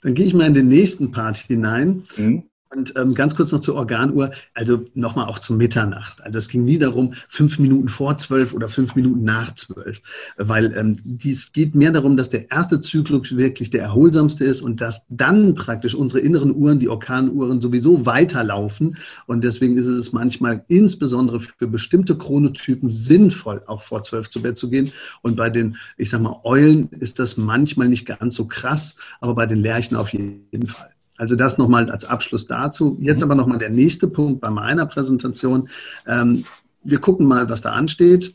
Dann 0.02 0.16
gehe 0.16 0.26
ich 0.26 0.34
mal 0.34 0.48
in 0.48 0.54
den 0.54 0.68
nächsten 0.68 1.12
Part 1.12 1.38
hinein. 1.38 2.04
Mhm. 2.18 2.44
Und 2.74 2.94
ähm, 2.96 3.16
ganz 3.16 3.36
kurz 3.36 3.52
noch 3.52 3.60
zur 3.60 3.76
Organuhr, 3.76 4.32
also 4.54 4.86
nochmal 4.94 5.28
auch 5.28 5.40
zur 5.40 5.58
Mitternacht. 5.58 6.22
Also 6.22 6.40
es 6.40 6.48
ging 6.48 6.64
nie 6.64 6.78
darum, 6.78 7.16
fünf 7.28 7.60
Minuten 7.60 7.90
vor 7.90 8.18
zwölf 8.18 8.54
oder 8.54 8.70
fünf 8.70 8.96
Minuten 8.96 9.26
nach 9.26 9.54
zwölf, 9.56 10.02
weil 10.38 10.74
ähm, 10.78 10.98
dies 11.04 11.52
geht 11.52 11.76
mehr 11.76 11.92
darum, 11.92 12.16
dass 12.16 12.30
der 12.30 12.50
erste 12.50 12.80
Zyklus 12.80 13.36
wirklich 13.36 13.72
der 13.72 13.82
erholsamste 13.82 14.46
ist 14.46 14.62
und 14.62 14.80
dass 14.80 15.06
dann 15.10 15.56
praktisch 15.56 15.94
unsere 15.94 16.22
inneren 16.22 16.56
Uhren, 16.56 16.80
die 16.80 16.88
Orkanuhren, 16.88 17.60
sowieso 17.60 18.06
weiterlaufen. 18.06 18.96
Und 19.28 19.44
deswegen 19.44 19.78
ist 19.78 19.88
es 19.88 20.14
manchmal 20.14 20.64
insbesondere 20.70 21.42
für 21.42 21.68
bestimmte 21.68 22.18
Chronotypen 22.18 22.90
sinnvoll, 22.90 23.64
auch 23.68 23.82
vor 23.82 24.04
zwölf 24.04 24.30
zu 24.30 24.42
Bett 24.42 24.58
zu 24.58 24.70
gehen. 24.70 24.94
Und 25.22 25.36
bei 25.36 25.50
den, 25.50 25.76
ich 25.98 26.10
sag 26.10 26.22
mal, 26.22 26.40
Eulen 26.46 26.88
ist 27.02 27.20
das 27.20 27.36
manchmal 27.36 27.90
nicht 27.90 28.06
ganz 28.06 28.36
so 28.36 28.46
krass, 28.46 28.96
aber 29.20 29.36
bei 29.36 29.46
den 29.46 29.60
Lerchen 29.60 29.98
auf 29.98 30.14
jeden 30.14 30.68
Fall. 30.68 30.92
Also 31.22 31.36
das 31.36 31.60
nochmal 31.60 31.92
als 31.92 32.04
Abschluss 32.04 32.48
dazu. 32.48 32.98
Jetzt 33.00 33.20
mhm. 33.20 33.26
aber 33.26 33.36
nochmal 33.36 33.60
der 33.60 33.70
nächste 33.70 34.08
Punkt 34.08 34.42
bei 34.42 34.50
meiner 34.50 34.88
Präsentation. 34.88 35.70
Ähm, 36.08 36.46
wir 36.84 36.98
gucken 36.98 37.28
mal, 37.28 37.48
was 37.48 37.62
da 37.62 37.74
ansteht. 37.74 38.34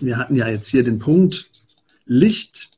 Wir 0.00 0.16
hatten 0.16 0.34
ja 0.34 0.48
jetzt 0.48 0.68
hier 0.68 0.82
den 0.82 0.98
Punkt 0.98 1.50
Licht 2.06 2.70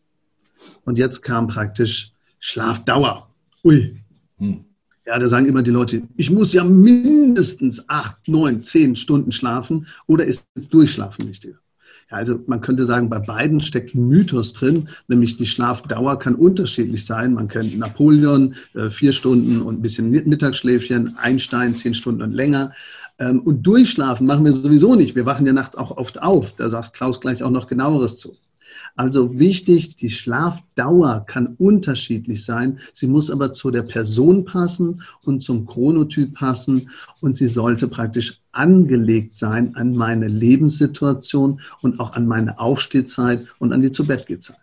und 0.85 0.99
jetzt 0.99 1.23
kam 1.23 1.47
praktisch 1.47 2.11
Schlafdauer. 2.41 3.31
Ui. 3.62 4.03
Hm. 4.38 4.65
Ja, 5.07 5.17
da 5.17 5.29
sagen 5.29 5.47
immer 5.47 5.62
die 5.62 5.71
Leute, 5.71 6.03
ich 6.17 6.29
muss 6.29 6.53
ja 6.53 6.65
mindestens 6.65 7.88
acht, 7.88 8.26
neun, 8.26 8.65
zehn 8.65 8.97
Stunden 8.97 9.31
schlafen 9.31 9.87
oder 10.09 10.25
ist 10.25 10.49
jetzt 10.57 10.75
Durchschlafen 10.75 11.29
wichtiger? 11.29 11.59
Also 12.09 12.39
man 12.47 12.61
könnte 12.61 12.85
sagen, 12.85 13.09
bei 13.09 13.19
beiden 13.19 13.61
steckt 13.61 13.95
ein 13.95 14.09
Mythos 14.09 14.53
drin, 14.53 14.89
nämlich 15.09 15.37
die 15.37 15.47
Schlafdauer 15.47 16.19
kann 16.19 16.37
unterschiedlich 16.37 17.05
sein. 17.05 17.35
Man 17.35 17.49
kennt 17.49 17.77
Napoleon, 17.77 18.55
äh, 18.75 18.91
vier 18.91 19.13
Stunden 19.13 19.61
und 19.61 19.79
ein 19.79 19.83
bisschen 19.83 20.11
Mittagsschläfchen, 20.11 21.17
Einstein, 21.17 21.75
zehn 21.75 21.95
Stunden 21.95 22.23
und 22.23 22.33
länger. 22.33 22.73
Ähm, 23.19 23.41
und 23.41 23.63
durchschlafen 23.63 24.27
machen 24.27 24.45
wir 24.45 24.53
sowieso 24.53 24.95
nicht. 24.95 25.17
Wir 25.17 25.27
wachen 25.27 25.47
ja 25.47 25.53
nachts 25.53 25.77
auch 25.77 25.97
oft 25.97 26.23
auf. 26.23 26.53
Da 26.57 26.69
sagt 26.69 26.95
Klaus 26.95 27.21
gleich 27.21 27.43
auch 27.43 27.51
noch 27.51 27.67
genaueres 27.67 28.19
zu. 28.19 28.37
Also 28.97 29.38
wichtig, 29.38 29.97
die 29.97 30.11
Schlafdauer 30.11 31.25
kann 31.26 31.55
unterschiedlich 31.59 32.47
sein. 32.47 32.81
Sie 32.95 33.07
muss 33.07 33.31
aber 33.31 33.53
zu 33.53 33.71
der 33.71 33.83
Person 33.83 34.47
passen 34.47 35.03
und 35.23 35.43
zum 35.43 35.67
Chronotyp 35.67 36.35
passen 36.35 36.88
und 37.21 37.37
sie 37.37 37.49
sollte 37.49 37.88
praktisch 37.88 38.41
angelegt 38.53 39.37
sein 39.37 39.76
an 39.76 39.95
meine 39.95 40.29
Lebenssituation 40.29 41.61
und 41.83 42.00
auch 42.00 42.15
an 42.15 42.26
meine 42.26 42.59
Aufstehzeit 42.59 43.47
und 43.59 43.75
an 43.75 43.83
die 43.83 43.93
Zubettgehzeit. 43.93 44.57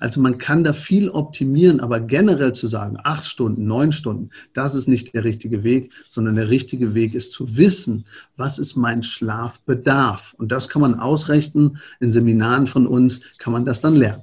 Also 0.00 0.20
man 0.20 0.38
kann 0.38 0.64
da 0.64 0.72
viel 0.72 1.10
optimieren, 1.10 1.78
aber 1.80 2.00
generell 2.00 2.54
zu 2.54 2.66
sagen, 2.66 2.96
acht 3.04 3.26
Stunden, 3.26 3.66
neun 3.66 3.92
Stunden, 3.92 4.30
das 4.54 4.74
ist 4.74 4.88
nicht 4.88 5.14
der 5.14 5.24
richtige 5.24 5.62
Weg, 5.62 5.92
sondern 6.08 6.36
der 6.36 6.48
richtige 6.48 6.94
Weg 6.94 7.14
ist 7.14 7.32
zu 7.32 7.56
wissen, 7.56 8.06
was 8.36 8.58
ist 8.58 8.76
mein 8.76 9.02
Schlafbedarf. 9.02 10.34
Und 10.38 10.50
das 10.50 10.68
kann 10.68 10.82
man 10.82 10.98
ausrechnen. 10.98 11.78
In 12.00 12.10
Seminaren 12.10 12.66
von 12.66 12.86
uns 12.86 13.20
kann 13.38 13.52
man 13.52 13.64
das 13.66 13.80
dann 13.82 13.94
lernen. 13.94 14.22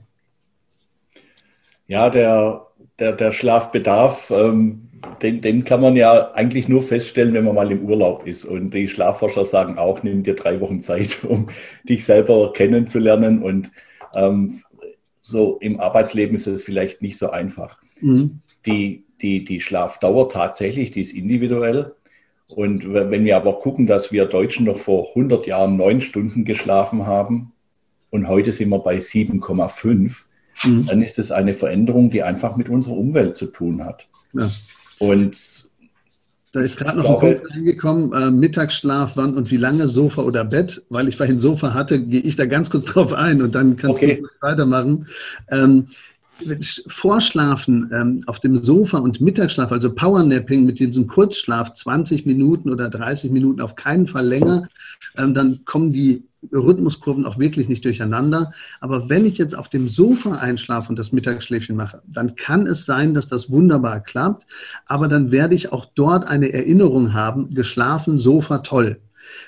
Ja, 1.87 2.09
der, 2.09 2.65
der, 2.99 3.13
der 3.13 3.31
Schlafbedarf, 3.31 4.31
ähm, 4.31 4.87
den, 5.21 5.41
den 5.41 5.63
kann 5.63 5.81
man 5.81 5.95
ja 5.95 6.31
eigentlich 6.31 6.67
nur 6.67 6.81
feststellen, 6.81 7.33
wenn 7.33 7.45
man 7.45 7.55
mal 7.55 7.71
im 7.71 7.85
Urlaub 7.85 8.25
ist. 8.25 8.45
Und 8.45 8.71
die 8.71 8.87
Schlafforscher 8.87 9.45
sagen 9.45 9.77
auch, 9.77 10.03
nimm 10.03 10.23
dir 10.23 10.35
drei 10.35 10.59
Wochen 10.59 10.81
Zeit, 10.81 11.23
um 11.27 11.49
dich 11.83 12.03
selber 12.03 12.51
kennenzulernen. 12.53 13.43
Und 13.43 13.71
ähm, 14.15 14.61
so 15.27 15.57
im 15.59 15.79
Arbeitsleben 15.79 16.35
ist 16.37 16.47
es 16.47 16.63
vielleicht 16.63 17.01
nicht 17.01 17.17
so 17.17 17.29
einfach. 17.29 17.77
Mhm. 17.99 18.39
Die, 18.65 19.03
die, 19.21 19.43
die 19.43 19.59
Schlafdauer 19.59 20.29
tatsächlich, 20.29 20.91
die 20.91 21.01
ist 21.01 21.13
individuell. 21.13 21.95
Und 22.47 22.93
wenn 22.93 23.25
wir 23.25 23.35
aber 23.35 23.59
gucken, 23.59 23.87
dass 23.87 24.13
wir 24.13 24.25
Deutschen 24.25 24.65
noch 24.65 24.77
vor 24.77 25.09
100 25.09 25.45
Jahren 25.45 25.75
neun 25.75 25.99
Stunden 25.99 26.45
geschlafen 26.45 27.05
haben 27.05 27.51
und 28.09 28.29
heute 28.29 28.53
sind 28.53 28.69
wir 28.69 28.79
bei 28.79 28.97
7,5, 28.97 30.23
mhm. 30.63 30.85
dann 30.85 31.01
ist 31.01 31.19
es 31.19 31.29
eine 31.29 31.53
Veränderung, 31.53 32.09
die 32.09 32.23
einfach 32.23 32.55
mit 32.55 32.69
unserer 32.69 32.95
Umwelt 32.95 33.35
zu 33.35 33.47
tun 33.47 33.83
hat. 33.83 34.07
Ja. 34.31 34.49
Und 34.99 35.56
da 36.53 36.61
ist 36.61 36.77
gerade 36.77 36.97
noch 36.97 37.05
glaube, 37.05 37.27
ein 37.27 37.35
Punkt 37.37 37.55
reingekommen, 37.55 38.13
äh, 38.13 38.31
Mittagsschlaf, 38.31 39.11
wann 39.15 39.35
und 39.35 39.51
wie 39.51 39.57
lange, 39.57 39.89
Sofa 39.89 40.21
oder 40.21 40.45
Bett. 40.45 40.83
Weil 40.89 41.07
ich 41.07 41.17
vorhin 41.17 41.39
Sofa 41.39 41.73
hatte, 41.73 42.01
gehe 42.01 42.21
ich 42.21 42.35
da 42.35 42.45
ganz 42.45 42.69
kurz 42.69 42.85
drauf 42.93 43.13
ein 43.13 43.41
und 43.41 43.53
dann 43.55 43.75
kannst 43.75 44.01
okay. 44.01 44.21
du 44.21 44.47
weitermachen. 44.47 45.07
Ähm, 45.49 45.87
Vorschlafen 46.87 47.89
ähm, 47.91 48.23
auf 48.27 48.39
dem 48.39 48.63
Sofa 48.63 48.99
und 48.99 49.19
Mittagsschlaf, 49.19 49.71
also 49.71 49.91
Powernapping 49.91 50.65
mit 50.65 50.77
diesem 50.77 51.07
Kurzschlaf, 51.07 51.73
20 51.73 52.27
Minuten 52.27 52.69
oder 52.69 52.89
30 52.89 53.31
Minuten, 53.31 53.59
auf 53.59 53.75
keinen 53.75 54.05
Fall 54.05 54.27
länger, 54.27 54.67
ähm, 55.17 55.33
dann 55.33 55.65
kommen 55.65 55.91
die 55.91 56.23
Rhythmuskurven 56.51 57.25
auch 57.25 57.39
wirklich 57.39 57.69
nicht 57.69 57.85
durcheinander. 57.85 58.53
Aber 58.79 59.09
wenn 59.09 59.25
ich 59.25 59.37
jetzt 59.37 59.57
auf 59.57 59.69
dem 59.69 59.89
Sofa 59.89 60.35
einschlafe 60.35 60.89
und 60.89 60.97
das 60.97 61.11
Mittagsschläfchen 61.11 61.75
mache, 61.75 62.01
dann 62.07 62.35
kann 62.35 62.67
es 62.67 62.85
sein, 62.85 63.13
dass 63.13 63.27
das 63.27 63.49
wunderbar 63.49 64.01
klappt. 64.01 64.45
Aber 64.85 65.07
dann 65.07 65.31
werde 65.31 65.55
ich 65.55 65.71
auch 65.71 65.85
dort 65.95 66.25
eine 66.25 66.53
Erinnerung 66.53 67.13
haben, 67.13 67.53
geschlafen, 67.53 68.19
Sofa, 68.19 68.59
toll. 68.59 68.99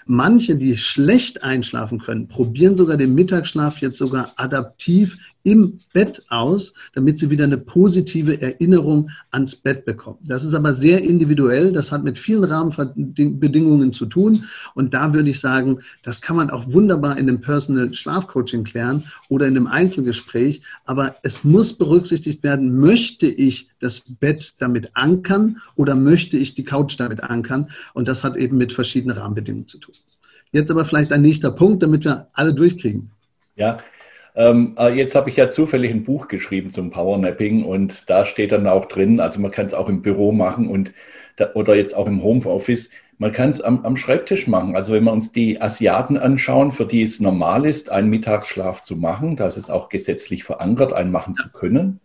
Manche, 0.06 0.56
die 0.56 0.78
schlecht 0.78 1.44
einschlafen 1.44 2.00
können, 2.00 2.28
probieren 2.28 2.78
sogar 2.78 2.98
den 2.98 3.14
Mittagsschlaf 3.14 3.80
jetzt 3.80 3.98
sogar 3.98 4.34
adaptiv 4.36 5.18
im 5.44 5.80
Bett 5.94 6.24
aus, 6.30 6.74
damit 6.94 7.20
sie 7.20 7.30
wieder 7.30 7.46
eine 7.46 7.58
positive 7.58 8.42
Erinnerung 8.42 9.10
ans 9.32 9.56
Bett 9.56 9.86
bekommen. 9.86 10.20
Das 10.22 10.44
ist 10.44 10.54
aber 10.54 10.74
sehr 10.76 11.02
individuell, 11.02 11.72
das 11.72 11.92
hat 11.92 12.04
mit 12.04 12.20
vielen 12.20 12.44
Rahmenbedingungen 12.44 13.94
zu 13.94 14.06
tun 14.06 14.46
und 14.76 14.94
da 14.94 15.14
würde 15.14 15.30
ich 15.30 15.40
sagen, 15.40 15.80
das 16.04 16.22
kann 16.22 16.36
man 16.36 16.50
auch 16.50 16.72
wunderbar 16.72 17.18
in 17.18 17.30
einem 17.30 17.42
Personal 17.42 17.94
Schlafcoaching 17.94 18.64
klären 18.64 19.06
oder 19.30 19.48
in 19.48 19.56
einem 19.56 19.68
Einzelgespräch, 19.68 20.62
aber 20.86 21.16
es 21.24 21.44
muss 21.44 21.74
berücksichtigt 21.74 22.44
werden, 22.44 22.78
möchte 22.78 23.28
ich 23.28 23.70
das 23.80 24.04
Bett 24.20 24.56
damit 24.58 24.92
ankern 24.96 25.62
oder 25.76 25.96
möchte 25.96 26.38
ich 26.38 26.54
die 26.54 26.66
Couch 26.66 27.00
damit 27.00 27.24
ankern 27.24 27.70
und 27.94 28.08
das 28.08 28.24
hat 28.24 28.36
eben 28.36 28.58
mit 28.58 28.74
verschiedenen 28.74 29.18
Rahmenbedingungen 29.18 29.68
zu 29.68 29.78
tun. 29.78 29.96
Jetzt 30.52 30.72
aber 30.72 30.84
vielleicht 30.84 31.12
ein 31.12 31.22
nächster 31.22 31.52
Punkt, 31.52 31.84
damit 31.84 32.06
wir 32.06 32.28
alle 32.34 32.54
durchkriegen. 32.54 33.12
Ja, 33.56 33.80
ähm, 34.36 34.76
äh, 34.78 34.94
jetzt 34.94 35.16
habe 35.16 35.30
ich 35.30 35.36
ja 35.36 35.50
zufällig 35.50 35.92
ein 35.92 36.04
Buch 36.04 36.28
geschrieben 36.28 36.74
zum 36.74 36.92
Powernapping 36.92 37.64
und 37.64 38.10
da 38.10 38.26
steht 38.26 38.52
dann 38.52 38.68
auch 38.68 38.86
drin, 38.86 39.20
also 39.20 39.40
man 39.40 39.52
kann 39.52 39.66
es 39.66 39.74
auch 39.74 39.90
im 39.90 40.02
Büro 40.02 40.32
machen 40.32 40.68
und 40.68 40.94
da, 41.36 41.54
oder 41.54 41.76
jetzt 41.76 41.96
auch 41.96 42.08
im 42.08 42.24
Homeoffice. 42.24 42.90
Man 43.18 43.34
kann 43.34 43.50
es 43.50 43.60
am, 43.60 43.86
am, 43.86 43.98
Schreibtisch 43.98 44.48
machen. 44.48 44.76
Also 44.78 44.94
wenn 44.94 45.04
wir 45.04 45.12
uns 45.12 45.34
die 45.34 45.62
Asiaten 45.62 46.18
anschauen, 46.18 46.72
für 46.72 46.86
die 46.86 47.02
es 47.02 47.20
normal 47.20 47.66
ist, 47.66 47.90
einen 47.90 48.10
Mittagsschlaf 48.10 48.82
zu 48.82 48.96
machen, 48.96 49.36
da 49.36 49.48
ist 49.48 49.58
es 49.58 49.70
auch 49.70 49.90
gesetzlich 49.90 50.46
verankert, 50.46 50.94
einen 50.94 51.12
machen 51.12 51.36
zu 51.36 51.50
können, 51.52 52.00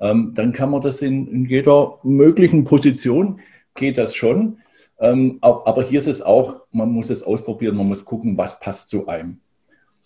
ähm, 0.00 0.32
dann 0.34 0.52
kann 0.52 0.70
man 0.70 0.80
das 0.80 1.02
in, 1.02 1.26
in, 1.26 1.44
jeder 1.44 1.98
möglichen 2.02 2.64
Position, 2.64 3.40
geht 3.74 3.98
das 3.98 4.14
schon. 4.14 4.58
Ähm, 4.98 5.38
aber 5.42 5.82
hier 5.82 5.98
ist 5.98 6.06
es 6.06 6.22
auch, 6.22 6.62
man 6.72 6.90
muss 6.90 7.10
es 7.10 7.22
ausprobieren, 7.22 7.76
man 7.76 7.88
muss 7.88 8.04
gucken, 8.04 8.38
was 8.38 8.60
passt 8.60 8.88
zu 8.88 9.08
einem. 9.08 9.40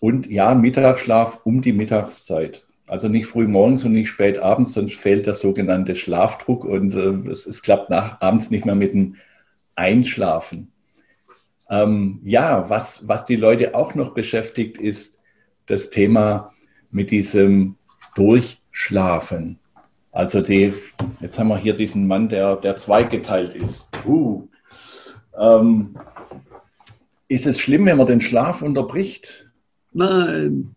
Und 0.05 0.29
ja, 0.29 0.53
Mittagsschlaf 0.53 1.39
um 1.45 1.63
die 1.63 1.73
Mittagszeit. 1.73 2.63
Also 2.85 3.07
nicht 3.07 3.25
früh 3.25 3.47
morgens 3.47 3.83
und 3.85 3.93
nicht 3.93 4.07
spät 4.07 4.37
abends, 4.37 4.73
sonst 4.73 4.93
fehlt 4.93 5.25
der 5.25 5.33
sogenannte 5.33 5.95
Schlafdruck 5.95 6.63
und 6.63 6.93
äh, 6.93 7.31
es, 7.31 7.47
es, 7.47 7.63
klappt 7.63 7.89
nach, 7.89 8.21
abends 8.21 8.51
nicht 8.51 8.65
mehr 8.65 8.75
mit 8.75 8.93
dem 8.93 9.15
Einschlafen. 9.73 10.71
Ähm, 11.71 12.19
ja, 12.23 12.69
was, 12.69 13.07
was 13.07 13.25
die 13.25 13.35
Leute 13.35 13.73
auch 13.73 13.95
noch 13.95 14.13
beschäftigt, 14.13 14.77
ist 14.77 15.17
das 15.65 15.89
Thema 15.89 16.53
mit 16.91 17.09
diesem 17.09 17.77
Durchschlafen. 18.13 19.57
Also 20.11 20.41
die, 20.41 20.71
jetzt 21.19 21.39
haben 21.39 21.47
wir 21.47 21.57
hier 21.57 21.75
diesen 21.75 22.05
Mann, 22.05 22.29
der, 22.29 22.57
der 22.57 22.77
zweigeteilt 22.77 23.55
ist. 23.55 23.87
Uh, 24.05 24.47
ähm, 25.35 25.97
ist 27.27 27.47
es 27.47 27.59
schlimm, 27.59 27.87
wenn 27.87 27.97
man 27.97 28.05
den 28.05 28.21
Schlaf 28.21 28.61
unterbricht? 28.61 29.44
Nein. 29.95 30.75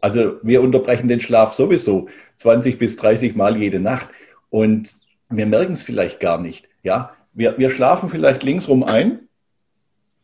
Also 0.00 0.38
wir 0.42 0.62
unterbrechen 0.62 1.06
den 1.08 1.20
Schlaf 1.20 1.54
sowieso 1.54 2.08
20 2.36 2.76
bis 2.76 2.96
30 2.96 3.36
Mal 3.36 3.56
jede 3.56 3.78
Nacht 3.78 4.08
und 4.50 4.90
wir 5.28 5.46
merken 5.46 5.74
es 5.74 5.82
vielleicht 5.82 6.18
gar 6.18 6.40
nicht. 6.40 6.68
Ja, 6.82 7.14
wir, 7.32 7.56
wir 7.56 7.70
schlafen 7.70 8.08
vielleicht 8.08 8.42
linksrum 8.42 8.82
ein 8.82 9.28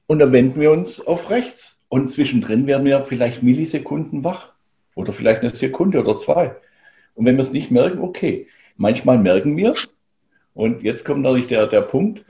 und 0.09 0.19
dann 0.19 0.33
wenden 0.33 0.61
wir 0.61 0.73
uns 0.73 1.01
auf 1.01 1.31
rechts 1.31 1.81
und 1.89 2.11
zwischendrin 2.11 2.67
werden 2.67 2.87
wir 2.87 3.05
vielleicht 3.05 3.45
Millisekunden 3.45 4.25
wach 4.25 4.51
oder 4.97 5.13
vielleicht 5.13 5.43
eine 5.43 5.51
Sekunde 5.51 6.01
oder 6.01 6.17
zwei. 6.17 6.57
Und 7.15 7.25
wenn 7.25 7.37
wir 7.37 7.43
es 7.43 7.53
nicht 7.53 7.71
merken, 7.71 8.01
okay, 8.01 8.49
manchmal 8.77 9.19
merken 9.19 9.57
wir 9.57 9.71
es 9.71 9.97
und 10.55 10.83
jetzt 10.83 11.05
kommt 11.05 11.23
natürlich 11.23 11.47
der, 11.47 11.69
der 11.69 11.83
Punkt, 11.83 12.25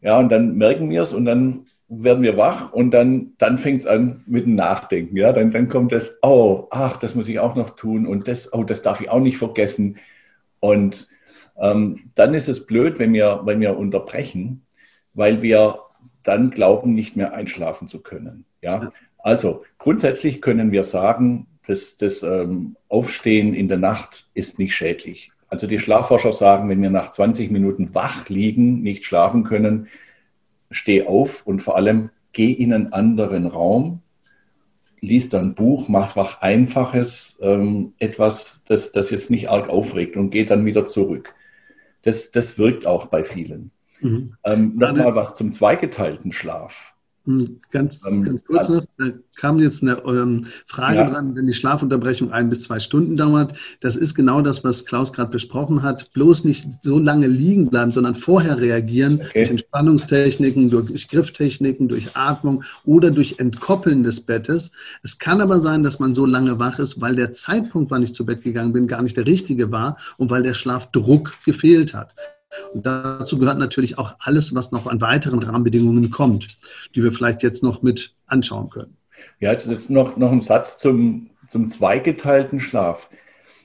ja, 0.00 0.18
und 0.18 0.30
dann 0.30 0.56
merken 0.56 0.88
wir 0.88 1.02
es 1.02 1.12
und 1.12 1.26
dann 1.26 1.66
werden 1.90 2.22
wir 2.22 2.36
wach 2.36 2.72
und 2.72 2.92
dann, 2.92 3.32
dann 3.38 3.58
fängt 3.58 3.80
es 3.80 3.86
an 3.86 4.22
mit 4.26 4.46
dem 4.46 4.54
Nachdenken. 4.54 5.16
Ja? 5.16 5.32
Dann, 5.32 5.50
dann 5.50 5.68
kommt 5.68 5.90
das, 5.90 6.18
oh, 6.22 6.68
ach, 6.70 6.96
das 6.96 7.16
muss 7.16 7.28
ich 7.28 7.40
auch 7.40 7.56
noch 7.56 7.70
tun 7.70 8.06
und 8.06 8.28
das, 8.28 8.52
oh, 8.52 8.62
das 8.62 8.80
darf 8.80 9.00
ich 9.00 9.10
auch 9.10 9.18
nicht 9.18 9.38
vergessen. 9.38 9.98
Und 10.60 11.08
ähm, 11.58 12.10
dann 12.14 12.32
ist 12.32 12.48
es 12.48 12.64
blöd, 12.64 13.00
wenn 13.00 13.12
wir, 13.12 13.40
wenn 13.44 13.60
wir 13.60 13.76
unterbrechen, 13.76 14.62
weil 15.14 15.42
wir 15.42 15.80
dann 16.22 16.50
glauben, 16.50 16.94
nicht 16.94 17.16
mehr 17.16 17.34
einschlafen 17.34 17.88
zu 17.88 18.00
können. 18.00 18.44
Ja? 18.62 18.92
Also 19.18 19.64
grundsätzlich 19.78 20.40
können 20.40 20.70
wir 20.70 20.84
sagen, 20.84 21.48
das, 21.66 21.96
das 21.96 22.22
ähm, 22.22 22.76
Aufstehen 22.88 23.52
in 23.52 23.66
der 23.66 23.78
Nacht 23.78 24.26
ist 24.34 24.60
nicht 24.60 24.74
schädlich. 24.74 25.32
Also 25.48 25.66
die 25.66 25.80
Schlafforscher 25.80 26.32
sagen, 26.32 26.68
wenn 26.68 26.80
wir 26.80 26.90
nach 26.90 27.10
20 27.10 27.50
Minuten 27.50 27.94
wach 27.96 28.28
liegen, 28.28 28.82
nicht 28.82 29.04
schlafen 29.04 29.42
können, 29.42 29.88
steh 30.70 31.06
auf 31.06 31.46
und 31.46 31.60
vor 31.60 31.76
allem 31.76 32.10
geh 32.32 32.52
in 32.52 32.72
einen 32.72 32.92
anderen 32.92 33.46
Raum, 33.46 34.02
lies 35.00 35.28
dann 35.28 35.50
ein 35.50 35.54
Buch, 35.54 35.88
mach 35.88 36.16
was 36.16 36.40
Einfaches, 36.40 37.38
ähm, 37.40 37.94
etwas, 37.98 38.60
das, 38.66 38.92
das 38.92 39.10
jetzt 39.10 39.30
nicht 39.30 39.48
arg 39.48 39.68
aufregt 39.68 40.16
und 40.16 40.30
geh 40.30 40.44
dann 40.44 40.64
wieder 40.66 40.86
zurück. 40.86 41.34
Das, 42.02 42.30
das 42.30 42.58
wirkt 42.58 42.86
auch 42.86 43.06
bei 43.06 43.24
vielen. 43.24 43.70
Mhm. 44.00 44.34
Ähm, 44.44 44.76
Nochmal 44.76 45.14
was 45.14 45.34
zum 45.34 45.52
zweigeteilten 45.52 46.32
Schlaf. 46.32 46.94
Hm, 47.30 47.60
ganz, 47.70 48.00
ähm, 48.06 48.24
ganz 48.24 48.44
kurz 48.44 48.68
noch, 48.68 48.84
da 48.98 49.06
kam 49.36 49.58
jetzt 49.60 49.82
eine 49.82 50.02
ähm, 50.04 50.46
Frage 50.66 50.98
ja. 50.98 51.10
dran, 51.10 51.36
wenn 51.36 51.46
die 51.46 51.54
Schlafunterbrechung 51.54 52.32
ein 52.32 52.50
bis 52.50 52.62
zwei 52.62 52.80
Stunden 52.80 53.16
dauert. 53.16 53.56
Das 53.80 53.96
ist 53.96 54.14
genau 54.14 54.42
das, 54.42 54.64
was 54.64 54.84
Klaus 54.84 55.12
gerade 55.12 55.30
besprochen 55.30 55.82
hat. 55.82 56.12
Bloß 56.12 56.44
nicht 56.44 56.66
so 56.82 56.98
lange 56.98 57.28
liegen 57.28 57.70
bleiben, 57.70 57.92
sondern 57.92 58.16
vorher 58.16 58.58
reagieren 58.58 59.20
okay. 59.20 59.30
durch 59.34 59.50
Entspannungstechniken, 59.50 60.70
durch 60.70 61.08
Grifftechniken, 61.08 61.88
durch 61.88 62.16
Atmung 62.16 62.64
oder 62.84 63.10
durch 63.10 63.36
Entkoppeln 63.38 64.02
des 64.02 64.20
Bettes. 64.20 64.72
Es 65.02 65.18
kann 65.18 65.40
aber 65.40 65.60
sein, 65.60 65.84
dass 65.84 66.00
man 66.00 66.14
so 66.14 66.26
lange 66.26 66.58
wach 66.58 66.78
ist, 66.80 67.00
weil 67.00 67.14
der 67.14 67.32
Zeitpunkt, 67.32 67.90
wann 67.90 68.02
ich 68.02 68.12
zu 68.12 68.26
Bett 68.26 68.42
gegangen 68.42 68.72
bin, 68.72 68.88
gar 68.88 69.02
nicht 69.02 69.16
der 69.16 69.26
richtige 69.26 69.70
war 69.70 69.96
und 70.16 70.30
weil 70.30 70.42
der 70.42 70.54
Schlafdruck 70.54 71.32
gefehlt 71.44 71.94
hat. 71.94 72.14
Und 72.72 72.86
dazu 72.86 73.38
gehört 73.38 73.58
natürlich 73.58 73.98
auch 73.98 74.16
alles, 74.18 74.54
was 74.54 74.72
noch 74.72 74.86
an 74.86 75.00
weiteren 75.00 75.42
Rahmenbedingungen 75.42 76.10
kommt, 76.10 76.58
die 76.94 77.02
wir 77.02 77.12
vielleicht 77.12 77.42
jetzt 77.42 77.62
noch 77.62 77.82
mit 77.82 78.14
anschauen 78.26 78.70
können. 78.70 78.96
Ja, 79.38 79.52
jetzt, 79.52 79.68
jetzt 79.68 79.90
noch, 79.90 80.16
noch 80.16 80.32
ein 80.32 80.40
Satz 80.40 80.78
zum, 80.78 81.30
zum 81.48 81.68
zweigeteilten 81.68 82.60
Schlaf. 82.60 83.10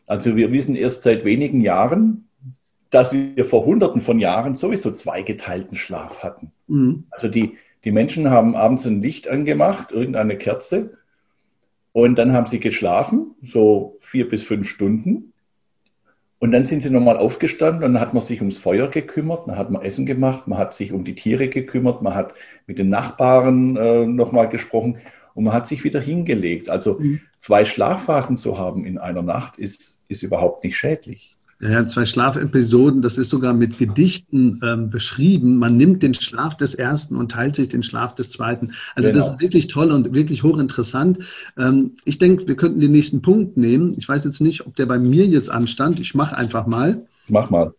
Also 0.07 0.35
wir 0.35 0.51
wissen 0.51 0.75
erst 0.75 1.03
seit 1.03 1.25
wenigen 1.25 1.61
Jahren, 1.61 2.27
dass 2.91 3.11
wir 3.11 3.45
vor 3.45 3.65
Hunderten 3.65 4.01
von 4.01 4.19
Jahren 4.19 4.55
sowieso 4.55 4.91
zweigeteilten 4.91 5.77
Schlaf 5.77 6.23
hatten. 6.23 6.51
Mhm. 6.67 7.05
Also 7.11 7.27
die, 7.27 7.57
die 7.83 7.91
Menschen 7.91 8.29
haben 8.29 8.55
abends 8.55 8.85
ein 8.85 9.01
Licht 9.01 9.27
angemacht, 9.27 9.91
irgendeine 9.91 10.37
Kerze, 10.37 10.91
und 11.95 12.15
dann 12.15 12.33
haben 12.33 12.47
sie 12.47 12.59
geschlafen, 12.59 13.35
so 13.41 13.97
vier 14.01 14.27
bis 14.27 14.43
fünf 14.43 14.67
Stunden. 14.67 15.31
Und 16.45 16.51
dann 16.51 16.67
sind 16.67 16.81
sie 16.83 16.91
nochmal 16.91 17.17
aufgestanden 17.17 17.83
und 17.83 17.93
dann 17.93 17.99
hat 17.99 18.13
man 18.13 18.21
sich 18.21 18.39
ums 18.39 18.59
Feuer 18.59 18.87
gekümmert, 18.87 19.47
dann 19.47 19.57
hat 19.57 19.71
man 19.71 19.81
Essen 19.81 20.05
gemacht, 20.05 20.47
man 20.47 20.59
hat 20.59 20.75
sich 20.75 20.93
um 20.93 21.03
die 21.03 21.15
Tiere 21.15 21.47
gekümmert, 21.47 22.03
man 22.03 22.13
hat 22.13 22.35
mit 22.67 22.77
den 22.77 22.87
Nachbarn 22.87 23.75
äh, 23.77 24.05
nochmal 24.05 24.47
gesprochen 24.47 24.99
und 25.33 25.45
man 25.45 25.55
hat 25.55 25.65
sich 25.65 25.83
wieder 25.83 25.99
hingelegt. 25.99 26.69
Also 26.69 26.99
mhm. 26.99 27.21
zwei 27.39 27.65
Schlafphasen 27.65 28.37
zu 28.37 28.59
haben 28.59 28.85
in 28.85 28.99
einer 28.99 29.23
Nacht 29.23 29.57
ist, 29.57 29.99
ist 30.07 30.21
überhaupt 30.21 30.63
nicht 30.63 30.77
schädlich. 30.77 31.34
Ja, 31.67 31.87
zwei 31.87 32.05
Schlafepisoden, 32.05 33.01
das 33.01 33.17
ist 33.17 33.29
sogar 33.29 33.53
mit 33.53 33.77
Gedichten 33.77 34.59
ähm, 34.63 34.89
beschrieben. 34.89 35.57
Man 35.57 35.77
nimmt 35.77 36.03
den 36.03 36.13
Schlaf 36.13 36.55
des 36.57 36.75
ersten 36.75 37.15
und 37.15 37.31
teilt 37.31 37.55
sich 37.55 37.69
den 37.69 37.81
Schlaf 37.81 38.13
des 38.13 38.29
zweiten. 38.29 38.73
Also 38.93 39.11
genau. 39.11 39.23
das 39.23 39.33
ist 39.33 39.41
wirklich 39.41 39.67
toll 39.67 39.91
und 39.91 40.13
wirklich 40.13 40.43
hochinteressant. 40.43 41.19
Ähm, 41.57 41.91
ich 42.03 42.19
denke, 42.19 42.47
wir 42.47 42.55
könnten 42.55 42.81
den 42.81 42.91
nächsten 42.91 43.21
Punkt 43.21 43.57
nehmen. 43.57 43.95
Ich 43.97 44.07
weiß 44.07 44.25
jetzt 44.25 44.41
nicht, 44.41 44.67
ob 44.67 44.75
der 44.75 44.85
bei 44.85 44.99
mir 44.99 45.25
jetzt 45.25 45.49
anstand. 45.49 45.99
Ich 45.99 46.13
mache 46.13 46.37
einfach 46.37 46.67
mal. 46.67 47.07
Mach 47.27 47.49
mal. 47.49 47.73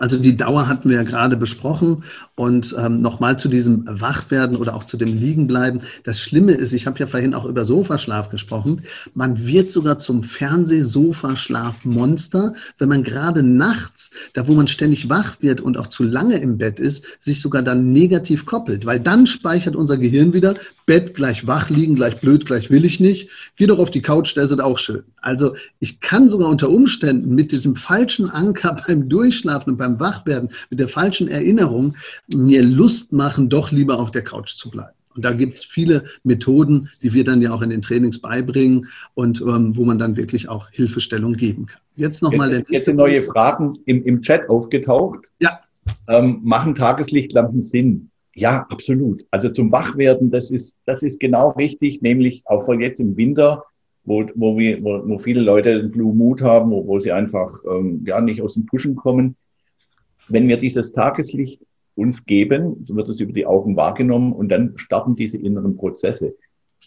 Also 0.00 0.16
die 0.16 0.34
Dauer 0.34 0.66
hatten 0.66 0.88
wir 0.88 0.96
ja 0.96 1.02
gerade 1.02 1.36
besprochen 1.36 2.04
und 2.40 2.74
ähm, 2.78 3.02
nochmal 3.02 3.38
zu 3.38 3.50
diesem 3.50 3.84
Wachwerden 3.86 4.56
oder 4.56 4.74
auch 4.74 4.84
zu 4.84 4.96
dem 4.96 5.14
Liegenbleiben. 5.14 5.82
Das 6.04 6.20
Schlimme 6.20 6.52
ist, 6.52 6.72
ich 6.72 6.86
habe 6.86 6.98
ja 6.98 7.06
vorhin 7.06 7.34
auch 7.34 7.44
über 7.44 7.66
Sofaschlaf 7.66 8.30
gesprochen, 8.30 8.84
man 9.12 9.46
wird 9.46 9.70
sogar 9.70 9.98
zum 9.98 10.22
Fernsehsofaschlafmonster, 10.22 12.54
wenn 12.78 12.88
man 12.88 13.04
gerade 13.04 13.42
nachts, 13.42 14.10
da 14.32 14.48
wo 14.48 14.54
man 14.54 14.68
ständig 14.68 15.10
wach 15.10 15.42
wird 15.42 15.60
und 15.60 15.76
auch 15.76 15.88
zu 15.88 16.02
lange 16.02 16.38
im 16.38 16.56
Bett 16.56 16.80
ist, 16.80 17.04
sich 17.18 17.42
sogar 17.42 17.60
dann 17.60 17.92
negativ 17.92 18.46
koppelt, 18.46 18.86
weil 18.86 19.00
dann 19.00 19.26
speichert 19.26 19.76
unser 19.76 19.98
Gehirn 19.98 20.32
wieder, 20.32 20.54
Bett 20.86 21.14
gleich 21.14 21.46
wach 21.46 21.68
liegen, 21.68 21.94
gleich 21.94 22.22
blöd, 22.22 22.46
gleich 22.46 22.70
will 22.70 22.86
ich 22.86 23.00
nicht, 23.00 23.28
geh 23.56 23.66
doch 23.66 23.78
auf 23.78 23.90
die 23.90 24.00
Couch, 24.00 24.34
da 24.34 24.40
ist 24.42 24.58
auch 24.58 24.78
schön. 24.78 25.02
Also 25.20 25.56
ich 25.78 26.00
kann 26.00 26.30
sogar 26.30 26.48
unter 26.48 26.70
Umständen 26.70 27.34
mit 27.34 27.52
diesem 27.52 27.76
falschen 27.76 28.30
Anker 28.30 28.82
beim 28.86 29.10
Durchschlafen 29.10 29.72
und 29.72 29.78
beim 29.78 30.00
Wachwerden, 30.00 30.48
mit 30.70 30.80
der 30.80 30.88
falschen 30.88 31.28
Erinnerung, 31.28 31.96
mir 32.34 32.62
Lust 32.62 33.12
machen, 33.12 33.48
doch 33.48 33.70
lieber 33.70 33.98
auf 33.98 34.10
der 34.10 34.22
Couch 34.22 34.56
zu 34.56 34.70
bleiben. 34.70 34.94
Und 35.14 35.24
da 35.24 35.32
gibt 35.32 35.56
es 35.56 35.64
viele 35.64 36.04
Methoden, 36.22 36.88
die 37.02 37.12
wir 37.12 37.24
dann 37.24 37.42
ja 37.42 37.52
auch 37.52 37.62
in 37.62 37.70
den 37.70 37.82
Trainings 37.82 38.20
beibringen 38.20 38.86
und 39.14 39.40
ähm, 39.40 39.76
wo 39.76 39.84
man 39.84 39.98
dann 39.98 40.16
wirklich 40.16 40.48
auch 40.48 40.70
Hilfestellung 40.70 41.34
geben 41.34 41.66
kann. 41.66 41.80
Jetzt 41.96 42.22
nochmal 42.22 42.50
der 42.50 42.64
Jetzt 42.68 42.86
sind 42.86 42.96
neue 42.96 43.22
Fragen 43.24 43.78
im, 43.86 44.04
im 44.04 44.22
Chat 44.22 44.48
aufgetaucht. 44.48 45.26
Ja. 45.40 45.60
Ähm, 46.08 46.40
machen 46.42 46.74
Tageslichtlampen 46.74 47.64
Sinn? 47.64 48.10
Ja, 48.34 48.66
absolut. 48.70 49.24
Also 49.32 49.48
zum 49.48 49.72
Wachwerden, 49.72 50.30
das 50.30 50.50
ist, 50.50 50.76
das 50.86 51.02
ist 51.02 51.18
genau 51.18 51.50
richtig, 51.50 52.00
nämlich 52.00 52.42
auch 52.46 52.64
vor 52.64 52.80
jetzt 52.80 53.00
im 53.00 53.16
Winter, 53.16 53.64
wo, 54.04 54.24
wo, 54.36 54.56
wir, 54.56 54.82
wo, 54.82 55.02
wo 55.06 55.18
viele 55.18 55.40
Leute 55.40 55.70
einen 55.70 55.90
Blue 55.90 56.14
Mood 56.14 56.40
haben, 56.40 56.70
wo, 56.70 56.86
wo 56.86 57.00
sie 57.00 57.10
einfach 57.10 57.52
ähm, 57.68 58.04
ja, 58.06 58.20
nicht 58.20 58.40
aus 58.40 58.54
dem 58.54 58.66
Pushen 58.66 58.94
kommen. 58.94 59.36
Wenn 60.28 60.46
wir 60.46 60.56
dieses 60.56 60.92
Tageslicht 60.92 61.60
uns 62.00 62.24
geben, 62.24 62.86
wird 62.88 63.08
es 63.08 63.20
über 63.20 63.32
die 63.32 63.46
Augen 63.46 63.76
wahrgenommen 63.76 64.32
und 64.32 64.48
dann 64.48 64.72
starten 64.76 65.16
diese 65.16 65.38
inneren 65.38 65.76
Prozesse. 65.76 66.34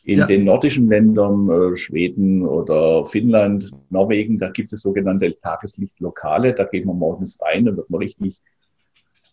In 0.04 0.20
ja. 0.20 0.28
den 0.28 0.44
nordischen 0.44 0.90
Ländern, 0.90 1.50
äh, 1.50 1.76
Schweden 1.78 2.46
oder 2.46 3.06
Finnland, 3.06 3.70
Norwegen, 3.90 4.38
da 4.38 4.50
gibt 4.50 4.74
es 4.74 4.82
sogenannte 4.82 5.34
Tageslichtlokale. 5.40 6.54
Da 6.54 6.66
geht 6.66 6.86
man 6.86 6.98
morgens 6.98 7.38
rein, 7.42 7.66
dann 7.66 7.78
wird 7.78 7.90
man 7.90 8.02
richtig 8.02 8.42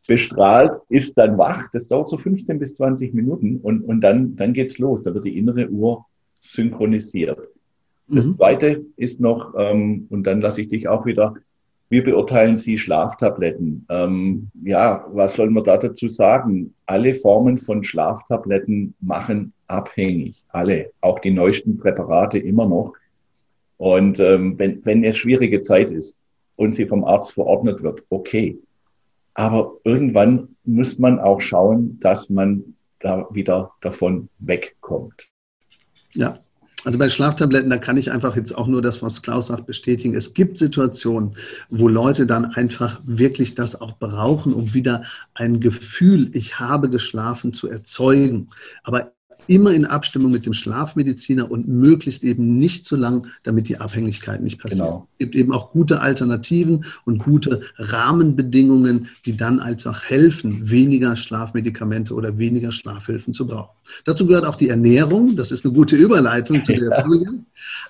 bestrahlt, 0.06 0.76
ist 0.88 1.18
dann 1.18 1.38
wach. 1.38 1.68
Das 1.72 1.88
dauert 1.88 2.08
so 2.08 2.18
15 2.18 2.58
bis 2.58 2.74
20 2.76 3.14
Minuten 3.14 3.56
und, 3.56 3.82
und 3.82 4.00
dann, 4.00 4.36
dann 4.36 4.52
geht's 4.52 4.78
los. 4.78 5.02
Da 5.02 5.12
wird 5.12 5.24
die 5.24 5.36
innere 5.38 5.68
Uhr 5.68 6.04
synchronisiert. 6.40 7.38
Das 8.08 8.26
mhm. 8.26 8.32
zweite 8.32 8.84
ist 8.96 9.20
noch, 9.20 9.54
ähm, 9.56 10.06
und 10.10 10.24
dann 10.24 10.40
lasse 10.40 10.62
ich 10.62 10.68
dich 10.68 10.88
auch 10.88 11.06
wieder 11.06 11.34
wie 11.90 12.00
beurteilen 12.00 12.56
Sie 12.56 12.78
Schlaftabletten? 12.78 13.84
Ähm, 13.90 14.50
ja, 14.62 15.04
was 15.12 15.34
soll 15.34 15.50
man 15.50 15.64
da 15.64 15.76
dazu 15.76 16.08
sagen? 16.08 16.72
Alle 16.86 17.16
Formen 17.16 17.58
von 17.58 17.82
Schlaftabletten 17.82 18.94
machen 19.00 19.52
abhängig. 19.66 20.36
Alle, 20.48 20.92
auch 21.00 21.18
die 21.18 21.32
neuesten 21.32 21.78
Präparate 21.78 22.38
immer 22.38 22.66
noch. 22.66 22.94
Und 23.76 24.20
ähm, 24.20 24.56
wenn, 24.56 24.84
wenn 24.84 25.02
es 25.02 25.16
schwierige 25.16 25.60
Zeit 25.60 25.90
ist 25.90 26.16
und 26.54 26.76
sie 26.76 26.86
vom 26.86 27.04
Arzt 27.04 27.32
verordnet 27.32 27.82
wird, 27.82 28.04
okay. 28.08 28.56
Aber 29.34 29.72
irgendwann 29.82 30.56
muss 30.64 30.96
man 30.98 31.18
auch 31.18 31.40
schauen, 31.40 31.98
dass 32.00 32.30
man 32.30 32.76
da 33.00 33.26
wieder 33.32 33.72
davon 33.80 34.28
wegkommt. 34.38 35.26
Ja, 36.12 36.38
also 36.84 36.98
bei 36.98 37.08
Schlaftabletten, 37.08 37.70
da 37.70 37.78
kann 37.78 37.96
ich 37.96 38.10
einfach 38.10 38.36
jetzt 38.36 38.56
auch 38.56 38.66
nur 38.66 38.82
das, 38.82 39.02
was 39.02 39.22
Klaus 39.22 39.48
sagt, 39.48 39.66
bestätigen. 39.66 40.14
Es 40.14 40.34
gibt 40.34 40.58
Situationen, 40.58 41.36
wo 41.68 41.88
Leute 41.88 42.26
dann 42.26 42.46
einfach 42.46 43.00
wirklich 43.04 43.54
das 43.54 43.80
auch 43.80 43.98
brauchen, 43.98 44.54
um 44.54 44.72
wieder 44.72 45.04
ein 45.34 45.60
Gefühl, 45.60 46.30
ich 46.32 46.58
habe 46.58 46.88
geschlafen, 46.88 47.52
zu 47.52 47.68
erzeugen. 47.68 48.48
Aber 48.82 49.12
immer 49.46 49.72
in 49.72 49.84
Abstimmung 49.84 50.30
mit 50.30 50.46
dem 50.46 50.52
Schlafmediziner 50.52 51.50
und 51.50 51.68
möglichst 51.68 52.24
eben 52.24 52.58
nicht 52.58 52.86
zu 52.86 52.96
lang, 52.96 53.28
damit 53.42 53.68
die 53.68 53.78
Abhängigkeit 53.78 54.42
nicht 54.42 54.60
passiert. 54.60 54.80
Genau. 54.80 55.08
Es 55.12 55.18
gibt 55.18 55.34
eben 55.34 55.52
auch 55.52 55.72
gute 55.72 56.00
Alternativen 56.00 56.84
und 57.04 57.18
gute 57.18 57.62
Rahmenbedingungen, 57.76 59.08
die 59.24 59.36
dann 59.36 59.60
als 59.60 59.86
auch 59.86 60.02
helfen, 60.02 60.70
weniger 60.70 61.16
Schlafmedikamente 61.16 62.14
oder 62.14 62.38
weniger 62.38 62.72
Schlafhilfen 62.72 63.32
zu 63.32 63.46
brauchen. 63.46 63.76
Dazu 64.04 64.26
gehört 64.26 64.44
auch 64.44 64.56
die 64.56 64.68
Ernährung. 64.68 65.36
Das 65.36 65.52
ist 65.52 65.64
eine 65.64 65.74
gute 65.74 65.96
Überleitung 65.96 66.64
zu 66.64 66.72
der 66.72 67.00
Folie. 67.04 67.28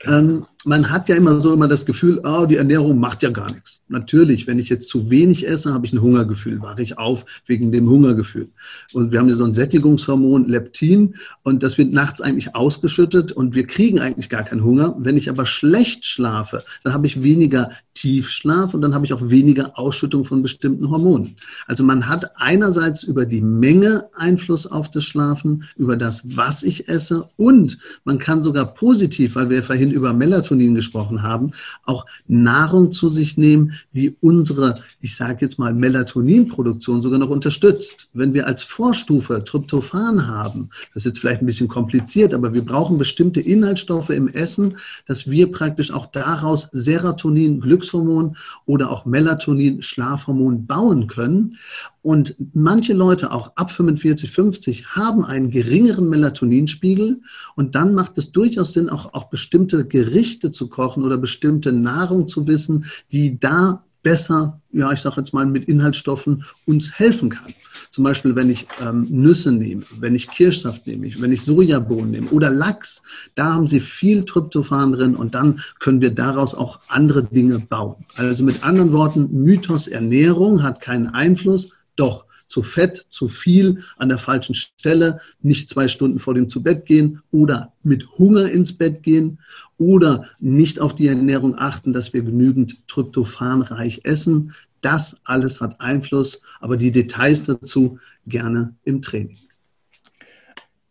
Ähm, 0.05 0.47
man 0.65 0.91
hat 0.91 1.09
ja 1.09 1.17
immer 1.17 1.41
so 1.41 1.53
immer 1.55 1.69
das 1.69 1.87
Gefühl, 1.87 2.21
oh, 2.23 2.45
die 2.45 2.57
Ernährung 2.57 2.99
macht 2.99 3.23
ja 3.23 3.31
gar 3.31 3.51
nichts. 3.53 3.81
Natürlich, 3.89 4.47
wenn 4.47 4.59
ich 4.59 4.69
jetzt 4.69 4.89
zu 4.89 5.11
wenig 5.11 5.47
esse, 5.47 5.73
habe 5.73 5.87
ich 5.87 5.93
ein 5.93 6.03
Hungergefühl, 6.03 6.61
wache 6.61 6.83
ich 6.83 6.99
auf 6.99 7.25
wegen 7.47 7.73
dem 7.73 7.89
Hungergefühl. 7.89 8.49
Und 8.93 9.11
wir 9.11 9.19
haben 9.19 9.29
ja 9.29 9.37
so 9.37 9.45
ein 9.45 9.55
Sättigungshormon 9.55 10.49
Leptin 10.49 11.15
und 11.43 11.63
das 11.63 11.79
wird 11.79 11.93
nachts 11.93 12.21
eigentlich 12.21 12.55
ausgeschüttet 12.55 13.33
und 13.33 13.55
wir 13.55 13.67
kriegen 13.67 14.01
eigentlich 14.01 14.29
gar 14.29 14.43
keinen 14.43 14.63
Hunger. 14.63 14.95
Wenn 14.99 15.17
ich 15.17 15.31
aber 15.31 15.47
schlecht 15.47 16.05
schlafe, 16.05 16.63
dann 16.85 16.93
habe 16.93 17.07
ich 17.07 17.23
weniger 17.23 17.71
Tiefschlaf 17.95 18.75
und 18.75 18.83
dann 18.83 18.95
habe 18.95 19.05
ich 19.05 19.13
auch 19.13 19.31
weniger 19.31 19.79
Ausschüttung 19.79 20.25
von 20.25 20.43
bestimmten 20.43 20.91
Hormonen. 20.91 21.37
Also 21.67 21.85
man 21.85 22.07
hat 22.07 22.37
einerseits 22.37 23.03
über 23.03 23.27
die 23.27 23.41
Menge 23.41 24.09
Einfluss 24.15 24.67
auf 24.67 24.91
das 24.91 25.05
Schlafen, 25.05 25.65
über 25.77 25.97
das, 25.97 26.23
was 26.37 26.63
ich 26.63 26.89
esse 26.89 27.29
und 27.37 27.79
man 28.05 28.19
kann 28.19 28.43
sogar 28.43 28.75
positiv, 28.75 29.35
weil 29.35 29.51
wir 29.51 29.63
vorhin 29.63 29.91
über 29.91 30.13
Melatonin 30.13 30.50
gesprochen 30.59 31.23
haben, 31.23 31.53
auch 31.85 32.07
Nahrung 32.29 32.93
zu 32.93 33.09
sich 33.09 33.37
nehmen, 33.37 33.73
die 33.93 34.17
unsere, 34.21 34.83
ich 35.01 35.17
sage 35.17 35.39
jetzt 35.41 35.59
mal, 35.59 35.75
Melatoninproduktion 35.75 37.03
sogar 37.03 37.19
noch 37.19 37.31
unterstützt. 37.31 38.09
Wenn 38.13 38.35
wir 38.35 38.47
als 38.47 38.63
Vorstufe 38.63 39.43
Tryptophan 39.45 40.29
haben, 40.29 40.71
das 40.95 41.05
ist 41.05 41.07
jetzt 41.07 41.19
vielleicht 41.19 41.43
ein 41.43 41.47
bisschen 41.47 41.69
kompliziert, 41.69 42.35
aber 42.35 42.53
wir 42.53 42.65
brauchen 42.65 42.99
bestimmte 42.99 43.41
Inhaltsstoffe 43.41 44.11
im 44.11 44.29
Essen, 44.29 44.77
dass 45.07 45.29
wir 45.29 45.51
praktisch 45.51 45.93
auch 45.93 46.07
daraus 46.07 46.69
Serotonin, 46.73 47.61
Glück 47.61 47.81
Glückshormon 47.81 48.37
oder 48.67 48.91
auch 48.91 49.07
Melatonin, 49.07 49.83
Schlafhormon 49.83 50.67
bauen 50.67 51.07
können. 51.07 51.57
Und 52.03 52.35
manche 52.55 52.95
Leute, 52.95 53.31
auch 53.31 53.57
ab 53.57 53.71
45, 53.71 54.31
50, 54.31 54.87
haben 54.97 55.25
einen 55.25 55.51
geringeren 55.51 56.09
Melatoninspiegel. 56.09 57.21
Und 57.57 57.75
dann 57.75 57.95
macht 57.95 58.17
es 58.17 58.33
durchaus 58.33 58.73
Sinn, 58.73 58.89
auch, 58.89 59.13
auch 59.13 59.29
bestimmte 59.29 59.85
Gerichte 59.85 60.51
zu 60.51 60.69
kochen 60.69 61.03
oder 61.03 61.19
bestimmte 61.19 61.73
Nahrung 61.73 62.27
zu 62.27 62.47
wissen, 62.47 62.87
die 63.13 63.39
da 63.39 63.85
besser, 64.03 64.61
ja, 64.73 64.91
ich 64.93 65.01
sage 65.01 65.21
jetzt 65.21 65.35
mal, 65.35 65.45
mit 65.47 65.69
Inhaltsstoffen 65.69 66.45
uns 66.65 66.99
helfen 66.99 67.31
kann. 67.31 67.55
Zum 67.91 68.05
Beispiel, 68.05 68.35
wenn 68.35 68.51
ich 68.51 68.67
ähm, 68.81 69.07
Nüsse 69.11 69.53
nehme, 69.53 69.83
wenn 69.99 70.15
ich 70.15 70.31
Kirschsaft 70.31 70.87
nehme, 70.87 71.11
wenn 71.19 71.33
ich 71.33 71.43
Sojabohnen 71.43 72.11
nehme 72.11 72.31
oder 72.31 72.51
Lachs, 72.51 73.03
da 73.35 73.53
haben 73.53 73.69
sie 73.69 73.81
viel 73.81 74.25
Tryptophan 74.25 74.93
drin 74.93 75.17
und 75.17 75.35
dann 75.35 75.61
können 75.81 76.01
wir 76.01 76.13
daraus 76.13 76.55
auch 76.55 76.81
andere 76.89 77.25
Dinge 77.25 77.59
bauen. 77.59 78.07
Also 78.15 78.43
mit 78.45 78.65
anderen 78.65 78.93
Worten, 78.93 79.29
Mythos 79.45 79.87
Ernährung 79.87 80.63
hat 80.63 80.81
keinen 80.81 81.09
Einfluss, 81.09 81.69
doch 81.97 82.27
zu 82.51 82.63
fett, 82.63 83.07
zu 83.09 83.29
viel, 83.29 83.85
an 83.97 84.09
der 84.09 84.19
falschen 84.19 84.57
Stelle, 84.57 85.21
nicht 85.41 85.69
zwei 85.69 85.87
Stunden 85.87 86.19
vor 86.19 86.35
dem 86.35 86.49
zu 86.49 86.63
Bett 86.63 86.85
gehen 86.85 87.23
oder 87.31 87.73
mit 87.85 88.19
Hunger 88.19 88.51
ins 88.51 88.77
Bett 88.77 89.05
gehen 89.05 89.39
oder 89.79 90.27
nicht 90.41 90.81
auf 90.81 90.97
die 90.97 91.07
Ernährung 91.07 91.57
achten, 91.57 91.93
dass 91.93 92.13
wir 92.13 92.23
genügend 92.23 92.89
tryptophanreich 92.89 94.01
essen. 94.03 94.53
Das 94.81 95.17
alles 95.25 95.61
hat 95.61 95.81
Einfluss, 95.81 96.43
aber 96.59 96.77
die 96.77 96.91
Details 96.91 97.45
dazu 97.45 97.99
gerne 98.27 98.75
im 98.85 99.01
Training. 99.01 99.39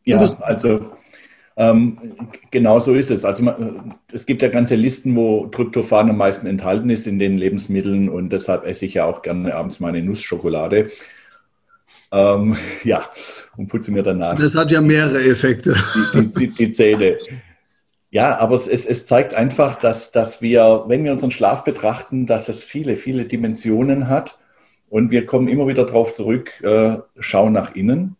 Ja, 0.05 0.19
also 0.19 0.91
ähm, 1.60 1.98
genau 2.52 2.80
so 2.80 2.95
ist 2.95 3.12
es. 3.12 3.26
Also 3.26 3.54
es 4.13 4.26
gibt 4.26 4.41
ja 4.41 4.48
ganze 4.48 4.76
Listen, 4.76 5.13
wo 5.17 5.48
Tryptophan 5.48 6.10
am 6.10 6.15
meisten 6.15 6.48
enthalten 6.48 6.89
ist 6.89 7.06
in 7.06 7.19
den 7.19 7.38
Lebensmitteln 7.38 8.08
und 8.08 8.30
deshalb 8.30 8.65
esse 8.65 8.86
ich 8.86 8.93
ja 8.93 9.04
auch 9.04 9.22
gerne 9.22 9.54
abends 9.54 9.82
meine 9.82 10.02
Nussschokolade. 10.02 10.89
Ähm, 12.13 12.56
ja, 12.86 13.10
und 13.58 13.67
putze 13.67 13.91
mir 13.91 14.04
danach. 14.04 14.39
Das 14.39 14.56
hat 14.56 14.72
ja 14.72 14.80
mehrere 14.80 15.22
Effekte. 15.22 15.76
Die, 16.13 16.22
die, 16.22 16.28
die, 16.28 16.48
die 16.48 16.72
Zähne. 16.72 17.17
Ja, 18.10 18.38
aber 18.38 18.56
es, 18.56 18.65
es, 18.65 18.86
es 18.86 19.06
zeigt 19.06 19.34
einfach, 19.34 19.76
dass, 19.76 20.12
dass 20.12 20.41
wir, 20.41 20.86
wenn 20.88 21.04
wir 21.04 21.12
unseren 21.12 21.30
Schlaf 21.30 21.65
betrachten, 21.65 22.26
dass 22.26 22.48
es 22.48 22.63
viele, 22.63 22.95
viele 22.95 23.26
Dimensionen 23.26 24.08
hat. 24.08 24.39
Und 24.89 25.12
wir 25.12 25.26
kommen 25.26 25.50
immer 25.50 25.67
wieder 25.67 25.86
darauf 25.86 26.13
zurück, 26.13 26.63
äh, 26.63 27.00
schau 27.19 27.50
nach 27.50 27.76
innen. 27.76 28.15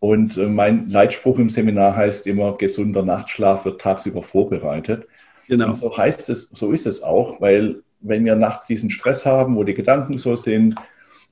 Und 0.00 0.36
äh, 0.36 0.46
mein 0.46 0.88
Leitspruch 0.88 1.38
im 1.38 1.50
Seminar 1.50 1.96
heißt 1.96 2.26
immer, 2.26 2.56
gesunder 2.56 3.02
Nachtschlaf 3.02 3.64
wird 3.64 3.80
tagsüber 3.80 4.22
vorbereitet. 4.22 5.08
Genau. 5.48 5.68
Und 5.68 5.74
so 5.74 5.96
heißt 5.96 6.28
es, 6.28 6.50
so 6.52 6.72
ist 6.72 6.86
es 6.86 7.02
auch, 7.02 7.40
weil 7.40 7.82
wenn 8.00 8.24
wir 8.24 8.36
nachts 8.36 8.66
diesen 8.66 8.90
Stress 8.90 9.24
haben, 9.24 9.56
wo 9.56 9.64
die 9.64 9.74
Gedanken 9.74 10.18
so 10.18 10.36
sind, 10.36 10.76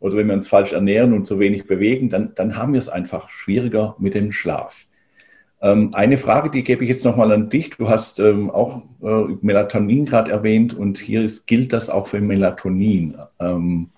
oder 0.01 0.17
wenn 0.17 0.27
wir 0.27 0.35
uns 0.35 0.49
falsch 0.49 0.73
ernähren 0.73 1.13
und 1.13 1.27
zu 1.27 1.39
wenig 1.39 1.67
bewegen, 1.67 2.11
dann, 2.11 2.33
dann 2.35 2.57
haben 2.57 2.73
wir 2.73 2.81
es 2.81 2.89
einfach 2.89 3.31
schwieriger 3.31 3.97
mit 3.99 4.15
dem 4.15 4.31
Schlaf. 4.31 4.87
Ähm, 5.63 5.91
eine 5.95 6.19
Frage, 6.19 6.51
die 6.51 6.65
gebe 6.65 6.85
ich 6.85 6.91
jetzt 6.91 7.05
nochmal 7.05 7.33
an 7.33 7.49
dich. 7.49 7.71
Du 7.71 7.89
hast 7.89 8.19
ähm, 8.21 8.51
auch 8.51 8.83
äh, 9.03 9.37
Melatonin 9.41 10.05
gerade 10.05 10.31
erwähnt 10.31 10.75
und 10.75 10.99
hier 10.99 11.23
ist, 11.23 11.47
gilt 11.47 11.73
das 11.73 11.89
auch 11.89 12.09
für 12.09 12.21
Melatonin. 12.21 13.17
Ähm, 13.41 13.89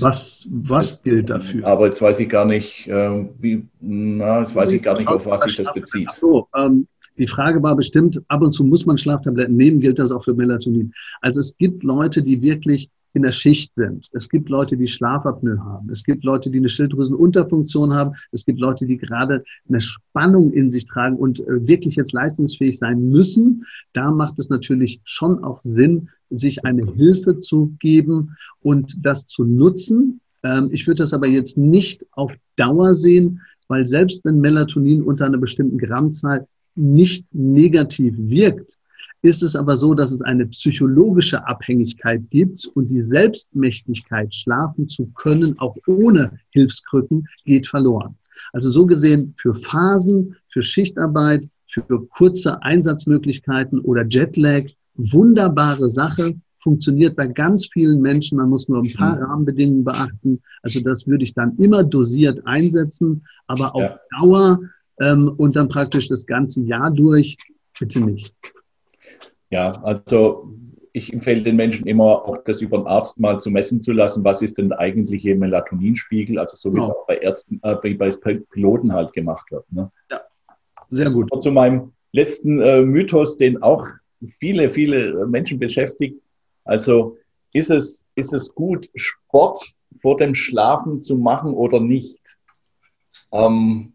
was, 0.00 0.46
was 0.50 1.02
gilt 1.02 1.30
dafür? 1.30 1.66
Aber 1.66 1.86
jetzt 1.86 2.02
weiß 2.02 2.20
ich 2.20 2.28
gar 2.28 2.44
nicht, 2.44 2.86
äh, 2.88 3.26
wie, 3.38 3.66
na, 3.80 4.40
jetzt 4.40 4.54
weiß 4.54 4.72
ich 4.72 4.82
gar 4.82 4.96
nicht, 4.96 5.08
auf 5.08 5.26
was 5.26 5.42
sich 5.42 5.56
das 5.56 5.72
bezieht. 5.72 6.10
So, 6.20 6.48
ähm, 6.56 6.86
die 7.18 7.26
Frage 7.26 7.62
war 7.62 7.76
bestimmt, 7.76 8.20
ab 8.28 8.42
und 8.42 8.52
zu 8.52 8.64
muss 8.64 8.84
man 8.84 8.98
Schlaftabletten 8.98 9.56
nehmen, 9.56 9.80
gilt 9.80 9.98
das 9.98 10.10
auch 10.10 10.24
für 10.24 10.34
Melatonin? 10.34 10.92
Also 11.20 11.40
es 11.40 11.56
gibt 11.56 11.82
Leute, 11.82 12.22
die 12.22 12.42
wirklich 12.42 12.90
in 13.14 13.22
der 13.22 13.32
Schicht 13.32 13.74
sind. 13.74 14.06
Es 14.12 14.28
gibt 14.28 14.50
Leute, 14.50 14.76
die 14.76 14.88
Schlafapnoe 14.88 15.58
haben. 15.58 15.88
Es 15.88 16.04
gibt 16.04 16.22
Leute, 16.22 16.50
die 16.50 16.58
eine 16.58 16.68
Schilddrüsenunterfunktion 16.68 17.94
haben. 17.94 18.12
Es 18.30 18.44
gibt 18.44 18.60
Leute, 18.60 18.84
die 18.84 18.98
gerade 18.98 19.42
eine 19.66 19.80
Spannung 19.80 20.52
in 20.52 20.68
sich 20.68 20.86
tragen 20.86 21.16
und 21.16 21.40
äh, 21.40 21.66
wirklich 21.66 21.96
jetzt 21.96 22.12
leistungsfähig 22.12 22.78
sein 22.78 23.08
müssen. 23.08 23.64
Da 23.94 24.10
macht 24.10 24.38
es 24.38 24.50
natürlich 24.50 25.00
schon 25.04 25.42
auch 25.42 25.62
Sinn, 25.62 26.10
sich 26.30 26.64
eine 26.64 26.84
Hilfe 26.92 27.40
zu 27.40 27.74
geben 27.80 28.36
und 28.62 28.96
das 29.02 29.26
zu 29.26 29.44
nutzen. 29.44 30.20
Ähm, 30.42 30.70
ich 30.72 30.86
würde 30.86 31.02
das 31.02 31.12
aber 31.12 31.26
jetzt 31.26 31.56
nicht 31.56 32.04
auf 32.12 32.32
Dauer 32.56 32.94
sehen, 32.94 33.40
weil 33.68 33.86
selbst 33.86 34.24
wenn 34.24 34.40
Melatonin 34.40 35.02
unter 35.02 35.26
einer 35.26 35.38
bestimmten 35.38 35.78
Grammzahl 35.78 36.46
nicht 36.74 37.26
negativ 37.34 38.14
wirkt, 38.18 38.76
ist 39.22 39.42
es 39.42 39.56
aber 39.56 39.76
so, 39.76 39.94
dass 39.94 40.12
es 40.12 40.22
eine 40.22 40.46
psychologische 40.46 41.46
Abhängigkeit 41.46 42.22
gibt 42.30 42.66
und 42.74 42.88
die 42.88 43.00
Selbstmächtigkeit, 43.00 44.34
schlafen 44.34 44.88
zu 44.88 45.06
können, 45.14 45.58
auch 45.58 45.76
ohne 45.86 46.38
Hilfskrücken, 46.50 47.26
geht 47.44 47.66
verloren. 47.66 48.16
Also 48.52 48.70
so 48.70 48.86
gesehen 48.86 49.34
für 49.38 49.54
Phasen, 49.54 50.36
für 50.48 50.62
Schichtarbeit, 50.62 51.48
für 51.66 52.06
kurze 52.08 52.62
Einsatzmöglichkeiten 52.62 53.80
oder 53.80 54.06
Jetlag, 54.06 54.66
wunderbare 54.96 55.90
Sache, 55.90 56.34
funktioniert 56.66 57.14
bei 57.14 57.28
ganz 57.28 57.68
vielen 57.72 58.00
Menschen. 58.00 58.38
Man 58.38 58.48
muss 58.48 58.68
nur 58.68 58.82
ein 58.82 58.92
paar 58.92 59.20
Rahmenbedingungen 59.20 59.84
beachten. 59.84 60.42
Also 60.62 60.80
das 60.80 61.06
würde 61.06 61.22
ich 61.22 61.32
dann 61.32 61.56
immer 61.58 61.84
dosiert 61.84 62.44
einsetzen, 62.44 63.24
aber 63.46 63.76
auf 63.76 63.82
ja. 63.82 64.00
Dauer 64.18 64.60
ähm, 65.00 65.32
und 65.36 65.54
dann 65.54 65.68
praktisch 65.68 66.08
das 66.08 66.26
ganze 66.26 66.62
Jahr 66.62 66.90
durch 66.90 67.36
bitte 67.78 68.00
nicht. 68.00 68.34
Ja, 69.50 69.72
also 69.82 70.52
ich 70.92 71.12
empfehle 71.12 71.42
den 71.42 71.56
Menschen 71.56 71.86
immer, 71.86 72.24
auch 72.26 72.38
das 72.44 72.62
über 72.62 72.78
den 72.78 72.86
Arzt 72.86 73.20
mal 73.20 73.38
zu 73.38 73.50
messen 73.50 73.82
zu 73.82 73.92
lassen, 73.92 74.24
was 74.24 74.42
ist 74.42 74.58
denn 74.58 74.70
der 74.70 74.78
eigentliche 74.78 75.34
Melatoninspiegel, 75.34 76.38
also 76.38 76.56
so 76.56 76.70
wie 76.70 76.76
genau. 76.76 76.86
es 76.86 76.90
auch 76.90 77.06
bei 77.06 77.18
Ärzten, 77.18 77.60
äh, 77.62 77.76
bei 77.76 78.10
Piloten 78.50 78.92
halt 78.92 79.12
gemacht 79.12 79.50
wird. 79.52 79.70
Ne? 79.70 79.90
Ja, 80.10 80.22
sehr 80.90 81.10
gut. 81.10 81.30
Und 81.30 81.42
zu 81.42 81.52
meinem 81.52 81.92
letzten 82.12 82.60
äh, 82.60 82.82
Mythos, 82.82 83.36
den 83.36 83.62
auch 83.62 83.86
viele, 84.38 84.70
viele 84.70 85.26
Menschen 85.26 85.58
beschäftigt. 85.58 86.20
Also 86.64 87.16
ist 87.52 87.70
es, 87.70 88.04
ist 88.14 88.34
es 88.34 88.54
gut, 88.54 88.88
Sport 88.94 89.72
vor 90.00 90.16
dem 90.16 90.34
Schlafen 90.34 91.02
zu 91.02 91.16
machen 91.16 91.54
oder 91.54 91.80
nicht? 91.80 92.20
Ähm, 93.32 93.92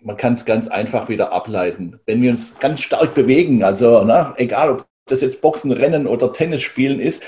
man 0.00 0.16
kann 0.16 0.34
es 0.34 0.44
ganz 0.44 0.68
einfach 0.68 1.08
wieder 1.08 1.32
ableiten. 1.32 1.98
Wenn 2.06 2.22
wir 2.22 2.30
uns 2.30 2.54
ganz 2.58 2.80
stark 2.80 3.14
bewegen, 3.14 3.62
also 3.62 4.02
na, 4.04 4.34
egal 4.36 4.70
ob 4.72 4.86
das 5.06 5.20
jetzt 5.20 5.40
Boxen, 5.40 5.72
Rennen 5.72 6.06
oder 6.06 6.32
Tennis 6.32 6.62
spielen 6.62 7.00
ist, 7.00 7.22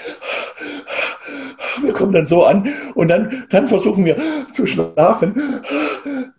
wir 1.82 1.92
kommen 1.92 2.12
dann 2.12 2.26
so 2.26 2.44
an 2.44 2.72
und 2.94 3.08
dann, 3.08 3.46
dann 3.50 3.66
versuchen 3.66 4.04
wir 4.04 4.16
zu 4.52 4.66
schlafen. 4.66 5.62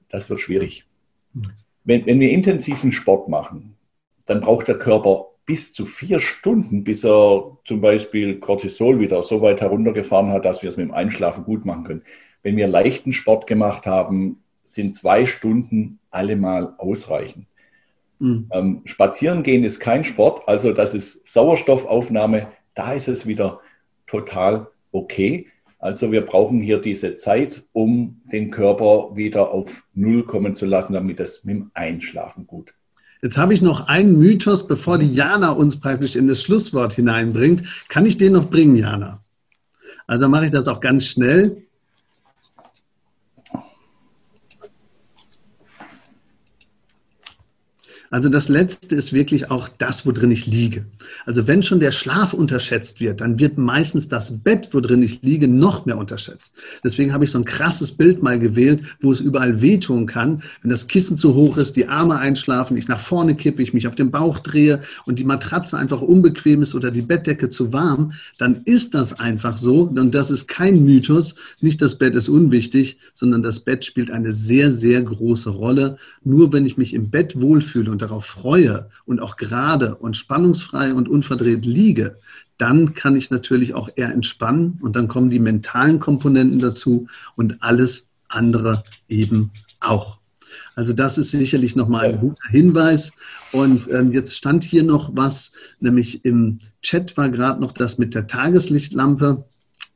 Das 0.10 0.30
wird 0.30 0.40
schwierig. 0.40 0.86
Wenn, 1.84 2.06
wenn 2.06 2.20
wir 2.20 2.32
intensiven 2.32 2.92
Sport 2.92 3.30
machen, 3.30 3.78
dann 4.26 4.42
braucht 4.42 4.68
der 4.68 4.78
Körper 4.78 5.29
bis 5.50 5.74
zu 5.74 5.88
vier 5.88 6.20
Stunden, 6.20 6.84
bis 6.84 7.04
er 7.04 7.58
zum 7.66 7.82
Beispiel 7.82 8.40
Cortisol 8.40 9.00
wieder 9.00 9.24
so 9.24 9.42
weit 9.42 9.62
heruntergefahren 9.62 10.32
hat, 10.32 10.46
dass 10.46 10.62
wir 10.62 10.70
es 10.70 10.78
mit 10.78 10.86
dem 10.86 10.94
Einschlafen 10.94 11.44
gut 11.44 11.66
machen 11.66 11.86
können. 11.86 12.04
Wenn 12.44 12.56
wir 12.56 12.68
leichten 12.68 13.14
Sport 13.14 13.48
gemacht 13.48 13.88
haben, 13.88 14.44
sind 14.66 14.94
zwei 14.94 15.26
Stunden 15.26 15.98
allemal 16.12 16.76
ausreichend. 16.78 17.48
Mhm. 18.20 18.48
Ähm, 18.52 18.82
spazieren 18.86 19.42
gehen 19.42 19.64
ist 19.64 19.80
kein 19.80 20.04
Sport, 20.04 20.48
also 20.48 20.72
das 20.72 20.94
ist 20.94 21.28
Sauerstoffaufnahme, 21.28 22.50
da 22.76 22.94
ist 22.94 23.08
es 23.08 23.26
wieder 23.26 23.60
total 24.06 24.68
okay. 24.92 25.48
Also 25.80 26.12
wir 26.12 26.22
brauchen 26.22 26.62
hier 26.62 26.78
diese 26.78 27.16
Zeit, 27.16 27.64
um 27.74 28.22
den 28.32 28.52
Körper 28.52 29.16
wieder 29.16 29.50
auf 29.50 29.88
Null 29.96 30.26
kommen 30.26 30.56
zu 30.56 30.68
lassen, 30.68 30.94
damit 30.94 31.20
es 31.20 31.44
mit 31.44 31.56
dem 31.56 31.72
Einschlafen 31.74 32.46
gut. 32.46 32.76
Jetzt 33.22 33.38
habe 33.38 33.54
ich 33.54 33.62
noch 33.62 33.88
einen 33.88 34.18
Mythos, 34.18 34.68
bevor 34.68 34.98
die 34.98 35.14
Jana 35.14 35.52
uns 35.52 35.80
praktisch 35.80 36.16
in 36.16 36.28
das 36.28 36.42
Schlusswort 36.42 36.94
hineinbringt. 36.94 37.64
Kann 37.90 38.06
ich 38.06 38.18
den 38.18 38.34
noch 38.34 38.50
bringen, 38.50 38.78
Jana? 38.78 39.22
Also 40.08 40.30
mache 40.30 40.46
ich 40.46 40.52
das 40.52 40.68
auch 40.68 40.80
ganz 40.80 41.06
schnell. 41.06 41.64
Also 48.12 48.30
das 48.30 48.50
Letzte 48.50 48.96
ist 48.96 49.14
wirklich 49.14 49.52
auch 49.52 49.70
das, 49.78 50.06
worin 50.06 50.32
ich 50.32 50.48
liege. 50.48 50.86
Also 51.26 51.48
wenn 51.48 51.62
schon 51.62 51.80
der 51.80 51.92
Schlaf 51.92 52.34
unterschätzt 52.34 53.00
wird, 53.00 53.22
dann 53.22 53.38
wird 53.38 53.58
meistens 53.58 54.08
das 54.08 54.36
Bett, 54.40 54.70
worin 54.72 55.04
ich 55.04 55.22
liege, 55.22 55.48
noch 55.48 55.86
mehr 55.86 55.98
unterschätzt. 55.98 56.56
Deswegen 56.84 57.14
habe 57.14 57.26
ich 57.26 57.32
so 57.32 57.38
ein 57.38 57.46
krasses 57.46 57.92
Bild 57.92 58.24
mal 58.24 58.40
gewählt, 58.40 58.82
wo 59.02 59.12
es 59.12 59.20
überall 59.20 59.62
wehtun 59.62 60.08
kann. 60.08 60.42
Wenn 60.62 60.72
das 60.72 60.88
Kissen 60.88 61.18
zu 61.18 61.36
hoch 61.36 61.58
ist, 61.58 61.76
die 61.76 61.88
Arme 61.88 62.18
einschlafen, 62.18 62.78
ich 62.78 62.88
nach 62.88 63.00
vorne 63.00 63.36
kippe, 63.36 63.62
ich 63.62 63.74
mich 63.74 63.88
auf 63.88 63.96
den 63.96 64.10
Bauch 64.10 64.40
drehe 64.40 64.82
und 65.06 65.20
die 65.20 65.24
Matratze 65.24 65.78
einfach 65.78 66.02
unbequem 66.02 66.64
ist 66.64 66.74
oder 66.74 66.90
die 66.90 67.04
Bettdecke 67.04 67.50
zu 67.50 67.74
warm, 67.74 68.14
dann 68.40 68.62
ist 68.66 68.96
das 68.96 69.14
einfach 69.20 69.58
so. 69.58 69.84
Und 69.84 70.16
das 70.16 70.32
ist 70.32 70.48
kein 70.48 70.84
Mythos. 70.84 71.36
Nicht 71.62 71.80
das 71.82 71.96
Bett 71.96 72.16
ist 72.16 72.30
unwichtig, 72.30 72.98
sondern 73.14 73.44
das 73.44 73.60
Bett 73.60 73.86
spielt 73.86 74.10
eine 74.10 74.34
sehr, 74.34 74.72
sehr 74.72 75.02
große 75.04 75.52
Rolle. 75.52 75.98
Nur 76.24 76.52
wenn 76.54 76.66
ich 76.66 76.78
mich 76.78 76.96
im 76.96 77.12
Bett 77.12 77.40
wohlfühle 77.40 77.92
und 77.92 77.99
darauf 78.02 78.26
freue 78.26 78.90
und 79.06 79.20
auch 79.20 79.38
gerade 79.38 79.96
und 79.96 80.18
spannungsfrei 80.18 80.94
und 80.94 81.08
unverdreht 81.08 81.66
liege, 81.66 82.18
dann 82.58 82.94
kann 82.94 83.16
ich 83.16 83.30
natürlich 83.30 83.74
auch 83.74 83.90
eher 83.96 84.12
entspannen 84.12 84.80
und 84.82 84.96
dann 84.96 85.08
kommen 85.08 85.30
die 85.30 85.40
mentalen 85.40 86.00
Komponenten 86.00 86.60
dazu 86.60 87.08
und 87.36 87.62
alles 87.62 88.10
andere 88.28 88.84
eben 89.08 89.52
auch. 89.80 90.20
Also 90.76 90.94
das 90.94 91.18
ist 91.18 91.32
sicherlich 91.32 91.76
nochmal 91.76 92.06
ein 92.06 92.20
guter 92.20 92.50
Hinweis. 92.50 93.12
Und 93.52 93.90
ähm, 93.92 94.12
jetzt 94.12 94.36
stand 94.36 94.64
hier 94.64 94.84
noch 94.84 95.16
was, 95.16 95.52
nämlich 95.80 96.24
im 96.26 96.60
Chat 96.82 97.18
war 97.18 97.30
gerade 97.30 97.60
noch 97.62 97.72
das 97.72 97.98
mit 97.98 98.16
der 98.16 98.28
Tageslichtlampe. 98.28 99.46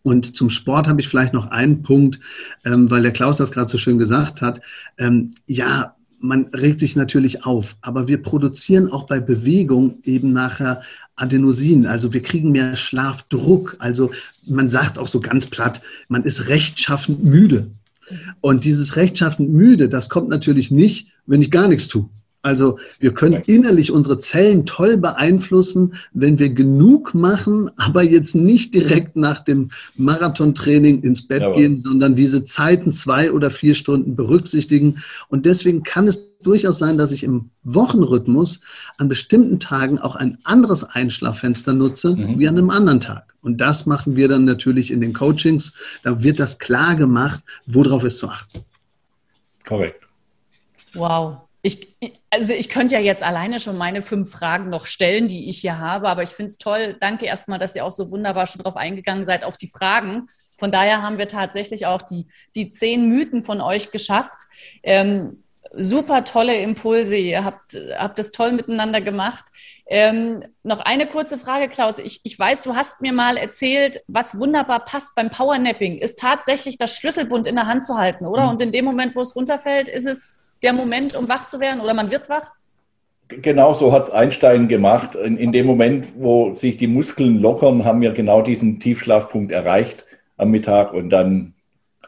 Und 0.01 0.35
zum 0.35 0.49
Sport 0.49 0.87
habe 0.87 0.99
ich 0.99 1.07
vielleicht 1.07 1.33
noch 1.33 1.47
einen 1.47 1.81
Punkt, 1.83 2.19
ähm, 2.65 2.91
weil 2.91 3.01
der 3.01 3.13
Klaus 3.13 3.37
das 3.37 3.51
gerade 3.51 3.71
so 3.71 3.77
schön 3.77 3.97
gesagt 3.97 4.41
hat. 4.41 4.61
Ähm, 4.97 5.35
ja, 5.47 5.95
man 6.23 6.45
regt 6.53 6.79
sich 6.79 6.95
natürlich 6.95 7.45
auf, 7.45 7.75
aber 7.81 8.07
wir 8.07 8.21
produzieren 8.21 8.89
auch 8.89 9.07
bei 9.07 9.19
Bewegung 9.19 9.97
eben 10.05 10.31
nachher 10.31 10.81
Adenosin, 11.17 11.85
also 11.85 12.13
wir 12.13 12.23
kriegen 12.23 12.51
mehr 12.51 12.77
Schlafdruck. 12.77 13.75
Also 13.79 14.11
man 14.47 14.69
sagt 14.69 14.97
auch 14.97 15.07
so 15.07 15.19
ganz 15.19 15.45
platt, 15.47 15.81
man 16.07 16.23
ist 16.23 16.47
rechtschaffend 16.47 17.23
müde. 17.23 17.71
Und 18.39 18.63
dieses 18.63 18.95
rechtschaffend 18.95 19.49
müde, 19.49 19.89
das 19.89 20.09
kommt 20.09 20.29
natürlich 20.29 20.71
nicht, 20.71 21.07
wenn 21.25 21.41
ich 21.41 21.51
gar 21.51 21.67
nichts 21.67 21.89
tue. 21.89 22.09
Also 22.43 22.77
wir 22.99 23.13
können 23.13 23.41
innerlich 23.47 23.89
unsere 23.89 24.19
Zellen 24.19 24.65
toll 24.65 24.97
beeinflussen, 24.97 25.95
wenn 26.11 26.39
wir 26.39 26.49
genug 26.49 27.13
machen, 27.13 27.71
aber 27.77 28.03
jetzt 28.03 28.35
nicht 28.35 28.73
direkt 28.75 29.15
nach 29.15 29.39
dem 29.39 29.71
Marathontraining 29.95 31.03
ins 31.03 31.25
Bett 31.25 31.41
Jawohl. 31.41 31.55
gehen, 31.55 31.81
sondern 31.81 32.15
diese 32.15 32.43
Zeiten 32.43 32.91
zwei 32.91 33.31
oder 33.31 33.49
vier 33.49 33.75
Stunden 33.75 34.17
berücksichtigen. 34.17 34.97
Und 35.29 35.45
deswegen 35.45 35.83
kann 35.83 36.09
es 36.09 36.33
durchaus 36.43 36.79
sein, 36.79 36.97
dass 36.97 37.13
ich 37.13 37.23
im 37.23 37.49
Wochenrhythmus 37.63 38.59
an 38.97 39.07
bestimmten 39.07 39.61
Tagen 39.61 39.97
auch 39.97 40.17
ein 40.17 40.37
anderes 40.43 40.83
Einschlaffenster 40.83 41.71
nutze 41.71 42.13
mhm. 42.13 42.39
wie 42.39 42.47
an 42.49 42.57
einem 42.57 42.71
anderen 42.71 42.99
Tag. 42.99 43.33
Und 43.41 43.61
das 43.61 43.85
machen 43.85 44.17
wir 44.17 44.27
dann 44.27 44.43
natürlich 44.43 44.91
in 44.91 44.99
den 44.99 45.13
Coachings. 45.13 45.73
Da 46.03 46.21
wird 46.21 46.41
das 46.41 46.59
klar 46.59 46.95
gemacht, 46.95 47.41
worauf 47.67 48.03
es 48.03 48.17
zu 48.17 48.27
achten. 48.27 48.65
Korrekt. 49.65 50.03
Wow. 50.93 51.37
Ich, 51.65 51.95
also 52.29 52.53
ich 52.53 52.67
könnte 52.67 52.93
ja 52.93 52.99
jetzt 52.99 53.23
alleine 53.23 53.61
schon 53.61 53.77
meine 53.77 54.01
fünf 54.01 54.29
Fragen 54.29 54.69
noch 54.69 54.85
stellen, 54.85 55.29
die 55.29 55.49
ich 55.49 55.59
hier 55.59 55.79
habe, 55.79 56.09
aber 56.09 56.21
ich 56.21 56.31
finde 56.31 56.51
es 56.51 56.57
toll. 56.57 56.97
Danke 56.99 57.25
erstmal, 57.25 57.57
dass 57.57 57.73
ihr 57.73 57.85
auch 57.85 57.93
so 57.93 58.11
wunderbar 58.11 58.47
schon 58.47 58.61
drauf 58.61 58.75
eingegangen 58.75 59.23
seid 59.23 59.45
auf 59.45 59.55
die 59.55 59.67
Fragen. 59.67 60.27
Von 60.59 60.71
daher 60.71 61.01
haben 61.01 61.17
wir 61.17 61.29
tatsächlich 61.29 61.85
auch 61.85 62.01
die, 62.01 62.27
die 62.53 62.69
zehn 62.69 63.07
Mythen 63.07 63.43
von 63.43 63.61
euch 63.61 63.91
geschafft. 63.91 64.41
Ähm, 64.83 65.43
super 65.71 66.25
tolle 66.25 66.57
Impulse. 66.57 67.15
Ihr 67.15 67.45
habt, 67.45 67.77
habt 67.97 68.19
das 68.19 68.31
toll 68.31 68.51
miteinander 68.51 68.99
gemacht. 68.99 69.45
Ähm, 69.85 70.43
noch 70.63 70.79
eine 70.79 71.07
kurze 71.07 71.37
Frage, 71.37 71.69
Klaus. 71.69 71.97
Ich, 71.97 72.19
ich 72.23 72.37
weiß, 72.37 72.63
du 72.63 72.75
hast 72.75 72.99
mir 72.99 73.13
mal 73.13 73.37
erzählt, 73.37 74.03
was 74.07 74.37
wunderbar 74.37 74.83
passt 74.83 75.15
beim 75.15 75.29
Powernapping, 75.29 75.97
ist 75.97 76.19
tatsächlich 76.19 76.77
das 76.77 76.95
Schlüsselbund 76.97 77.47
in 77.47 77.55
der 77.55 77.67
Hand 77.67 77.85
zu 77.85 77.97
halten, 77.97 78.25
oder? 78.25 78.43
Mhm. 78.43 78.49
Und 78.49 78.61
in 78.61 78.71
dem 78.71 78.85
Moment, 78.85 79.15
wo 79.15 79.21
es 79.21 79.35
runterfällt, 79.35 79.87
ist 79.87 80.05
es 80.05 80.39
der 80.63 80.73
Moment, 80.73 81.15
um 81.15 81.27
wach 81.27 81.45
zu 81.45 81.59
werden 81.59 81.81
oder 81.81 81.93
man 81.93 82.09
wird 82.09 82.29
wach? 82.29 82.51
Genau 83.27 83.73
so 83.73 83.91
hat 83.91 84.03
es 84.03 84.09
Einstein 84.09 84.67
gemacht. 84.67 85.15
In, 85.15 85.37
in, 85.37 85.51
dem 85.51 85.65
Moment, 85.65 86.07
wo 86.15 86.53
sich 86.55 86.77
die 86.77 86.87
Muskeln 86.87 87.39
lockern, 87.39 87.85
haben 87.85 88.01
wir 88.01 88.11
genau 88.11 88.41
diesen 88.41 88.79
Tiefschlafpunkt 88.79 89.51
erreicht 89.51 90.05
am 90.37 90.51
Mittag 90.51 90.93
und 90.93 91.09
dann 91.09 91.53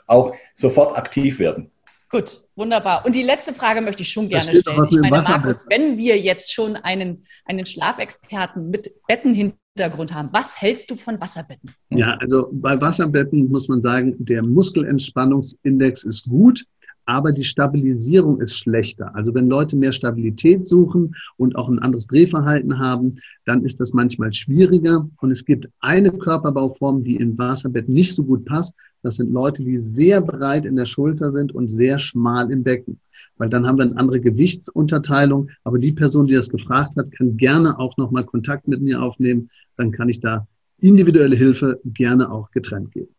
auch 0.08 0.34
sofort 0.56 0.98
aktiv 0.98 1.40
werden. 1.40 1.72
Gut, 2.10 2.42
wunderbar. 2.56 3.06
Und 3.06 3.16
die 3.16 3.24
letzte 3.24 3.54
Frage 3.54 3.82
möchte 3.82 4.04
ich 4.04 4.10
schon 4.10 4.30
gerne 4.30 4.54
stellen. 4.54 4.88
Ich 4.90 5.00
meine, 5.00 5.22
Markus, 5.22 5.66
wenn 5.70 5.98
wir 5.98 6.18
jetzt 6.20 6.54
schon 6.54 6.76
einen, 6.76 7.24
einen 7.46 7.66
Schlafexperten 7.66 8.70
mit 8.70 8.92
Bettenhintergrund 9.08 10.14
haben, 10.14 10.30
was 10.32 10.62
hältst 10.62 10.92
du 10.92 10.96
von 10.96 11.20
Wasserbetten? 11.20 11.74
Ja, 11.90 12.18
also 12.22 12.50
bei 12.52 12.80
Wasserbetten 12.80 13.50
muss 13.50 13.68
man 13.68 13.82
sagen, 13.82 14.16
der 14.20 14.44
Muskelentspannungsindex 14.44 16.04
ist 16.04 16.26
gut 16.30 16.64
aber 17.06 17.32
die 17.32 17.44
Stabilisierung 17.44 18.42
ist 18.42 18.58
schlechter. 18.58 19.16
Also 19.16 19.34
wenn 19.34 19.48
Leute 19.48 19.76
mehr 19.76 19.92
Stabilität 19.92 20.68
suchen 20.68 21.16
und 21.38 21.56
auch 21.56 21.70
ein 21.70 21.80
anderes 21.80 22.08
Drehverhalten 22.08 22.80
haben, 22.80 23.20
dann 23.46 23.64
ist 23.64 23.80
das 23.80 23.94
manchmal 23.94 24.34
schwieriger. 24.34 25.08
Und 25.22 25.32
es 25.32 25.46
gibt 25.46 25.70
eine 25.80 26.12
Körperbauform, 26.12 27.04
die 27.04 27.16
im 27.18 27.38
Wasserbett 27.38 27.90
nicht 27.90 28.16
so 28.16 28.24
gut 28.24 28.46
passt. 28.46 28.76
Das 29.04 29.16
sind 29.16 29.32
Leute, 29.32 29.64
die 29.64 29.78
sehr 29.78 30.20
breit 30.22 30.66
in 30.66 30.76
der 30.76 30.88
Schulter 30.88 31.32
sind 31.32 31.54
und 31.54 31.68
sehr 31.68 32.00
schmal 32.00 32.52
im 32.52 32.64
Becken. 32.64 33.00
Weil 33.38 33.50
dann 33.50 33.68
haben 33.68 33.78
wir 33.78 33.86
eine 33.86 33.98
andere 33.98 34.20
Gewichtsunterteilung. 34.20 35.50
Aber 35.64 35.78
die 35.78 35.92
Person, 35.92 36.26
die 36.26 36.34
das 36.34 36.50
gefragt 36.50 36.96
hat, 36.98 37.12
kann 37.12 37.38
gerne 37.38 37.78
auch 37.78 37.98
nochmal 37.98 38.24
Kontakt 38.24 38.68
mit 38.68 38.82
mir 38.82 39.02
aufnehmen. 39.02 39.50
Dann 39.78 39.92
kann 39.92 40.10
ich 40.10 40.22
da 40.22 40.48
individuelle 40.80 41.36
Hilfe 41.36 41.80
gerne 41.86 42.32
auch 42.32 42.50
getrennt 42.52 42.92
geben. 42.92 43.14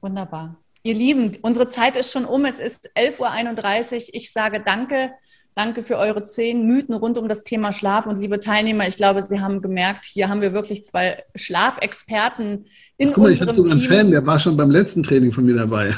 Wunderbar. 0.00 0.56
Ihr 0.82 0.94
Lieben, 0.94 1.36
unsere 1.42 1.68
Zeit 1.68 1.96
ist 1.96 2.10
schon 2.10 2.24
um. 2.24 2.46
Es 2.46 2.58
ist 2.58 2.90
11.31 2.96 3.94
Uhr. 3.94 4.02
Ich 4.12 4.32
sage 4.32 4.62
danke. 4.64 5.10
Danke 5.54 5.82
für 5.82 5.98
eure 5.98 6.22
zehn 6.22 6.64
Mythen 6.64 6.94
rund 6.94 7.18
um 7.18 7.28
das 7.28 7.42
Thema 7.42 7.72
Schlaf. 7.72 8.06
Und 8.06 8.18
liebe 8.18 8.38
Teilnehmer, 8.38 8.86
ich 8.86 8.96
glaube, 8.96 9.20
Sie 9.20 9.40
haben 9.40 9.60
gemerkt, 9.60 10.06
hier 10.06 10.28
haben 10.30 10.40
wir 10.40 10.54
wirklich 10.54 10.84
zwei 10.84 11.22
Schlafexperten 11.34 12.64
in 12.96 13.12
Guck 13.12 13.18
mal, 13.24 13.30
unserem 13.30 13.34
ich 13.34 13.40
habe 13.40 13.56
sogar 13.56 13.72
einen 13.72 13.88
Fan, 13.88 14.10
der 14.10 14.24
war 14.24 14.38
schon 14.38 14.56
beim 14.56 14.70
letzten 14.70 15.02
Training 15.02 15.32
von 15.32 15.44
mir 15.44 15.56
dabei. 15.56 15.94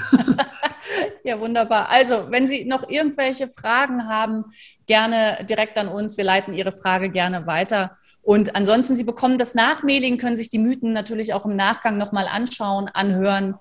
ja, 1.25 1.39
wunderbar. 1.39 1.89
Also, 1.91 2.27
wenn 2.31 2.49
Sie 2.49 2.65
noch 2.65 2.89
irgendwelche 2.89 3.47
Fragen 3.47 4.09
haben, 4.09 4.47
gerne 4.87 5.47
direkt 5.49 5.79
an 5.79 5.87
uns. 5.87 6.17
Wir 6.17 6.25
leiten 6.25 6.55
Ihre 6.55 6.73
Frage 6.73 7.11
gerne 7.11 7.47
weiter. 7.47 7.99
Und 8.23 8.57
ansonsten, 8.57 8.97
Sie 8.97 9.05
bekommen 9.05 9.39
das 9.39 9.55
Nachmailing, 9.55 10.19
können 10.19 10.37
sich 10.37 10.49
die 10.49 10.59
Mythen 10.59 10.93
natürlich 10.93 11.35
auch 11.35 11.45
im 11.45 11.55
Nachgang 11.55 11.99
nochmal 11.99 12.27
anschauen, 12.27 12.89
anhören. 12.89 13.55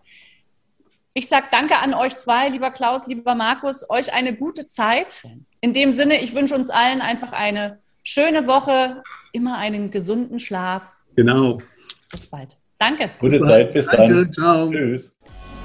Ich 1.13 1.27
sage 1.27 1.47
danke 1.51 1.77
an 1.77 1.93
euch 1.93 2.17
zwei, 2.17 2.47
lieber 2.47 2.71
Klaus, 2.71 3.05
lieber 3.05 3.35
Markus, 3.35 3.89
euch 3.89 4.13
eine 4.13 4.33
gute 4.33 4.67
Zeit. 4.67 5.23
In 5.59 5.73
dem 5.73 5.91
Sinne, 5.91 6.21
ich 6.21 6.33
wünsche 6.33 6.55
uns 6.55 6.69
allen 6.69 7.01
einfach 7.01 7.33
eine 7.33 7.79
schöne 8.01 8.47
Woche, 8.47 9.03
immer 9.33 9.57
einen 9.57 9.91
gesunden 9.91 10.39
Schlaf. 10.39 10.83
Genau. 11.17 11.61
Bis 12.13 12.25
bald. 12.27 12.55
Danke. 12.79 13.11
Gute 13.19 13.39
bis 13.39 13.47
Zeit, 13.47 13.73
bis 13.73 13.87
danke, 13.87 14.13
dann. 14.13 14.33
Ciao. 14.33 14.71
Tschüss. 14.71 15.11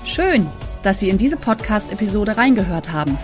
Schön, 0.04 0.48
dass 0.82 0.98
Sie 0.98 1.10
in 1.10 1.16
diese 1.16 1.36
Podcast-Episode 1.36 2.36
reingehört 2.36 2.90
haben. 2.90 3.16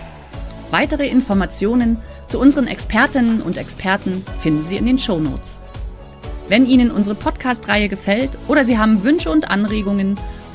Weitere 0.71 1.09
Informationen 1.09 1.97
zu 2.25 2.39
unseren 2.39 2.67
Expertinnen 2.67 3.41
und 3.41 3.57
Experten 3.57 4.25
finden 4.39 4.65
Sie 4.65 4.77
in 4.77 4.85
den 4.85 4.97
Show 4.97 5.19
Notes. 5.19 5.61
Wenn 6.47 6.65
Ihnen 6.65 6.89
unsere 6.89 7.15
Podcast-Reihe 7.15 7.89
gefällt 7.89 8.37
oder 8.47 8.63
Sie 8.63 8.77
haben 8.77 9.03
Wünsche 9.03 9.29
und 9.29 9.49
Anregungen, 9.49 10.17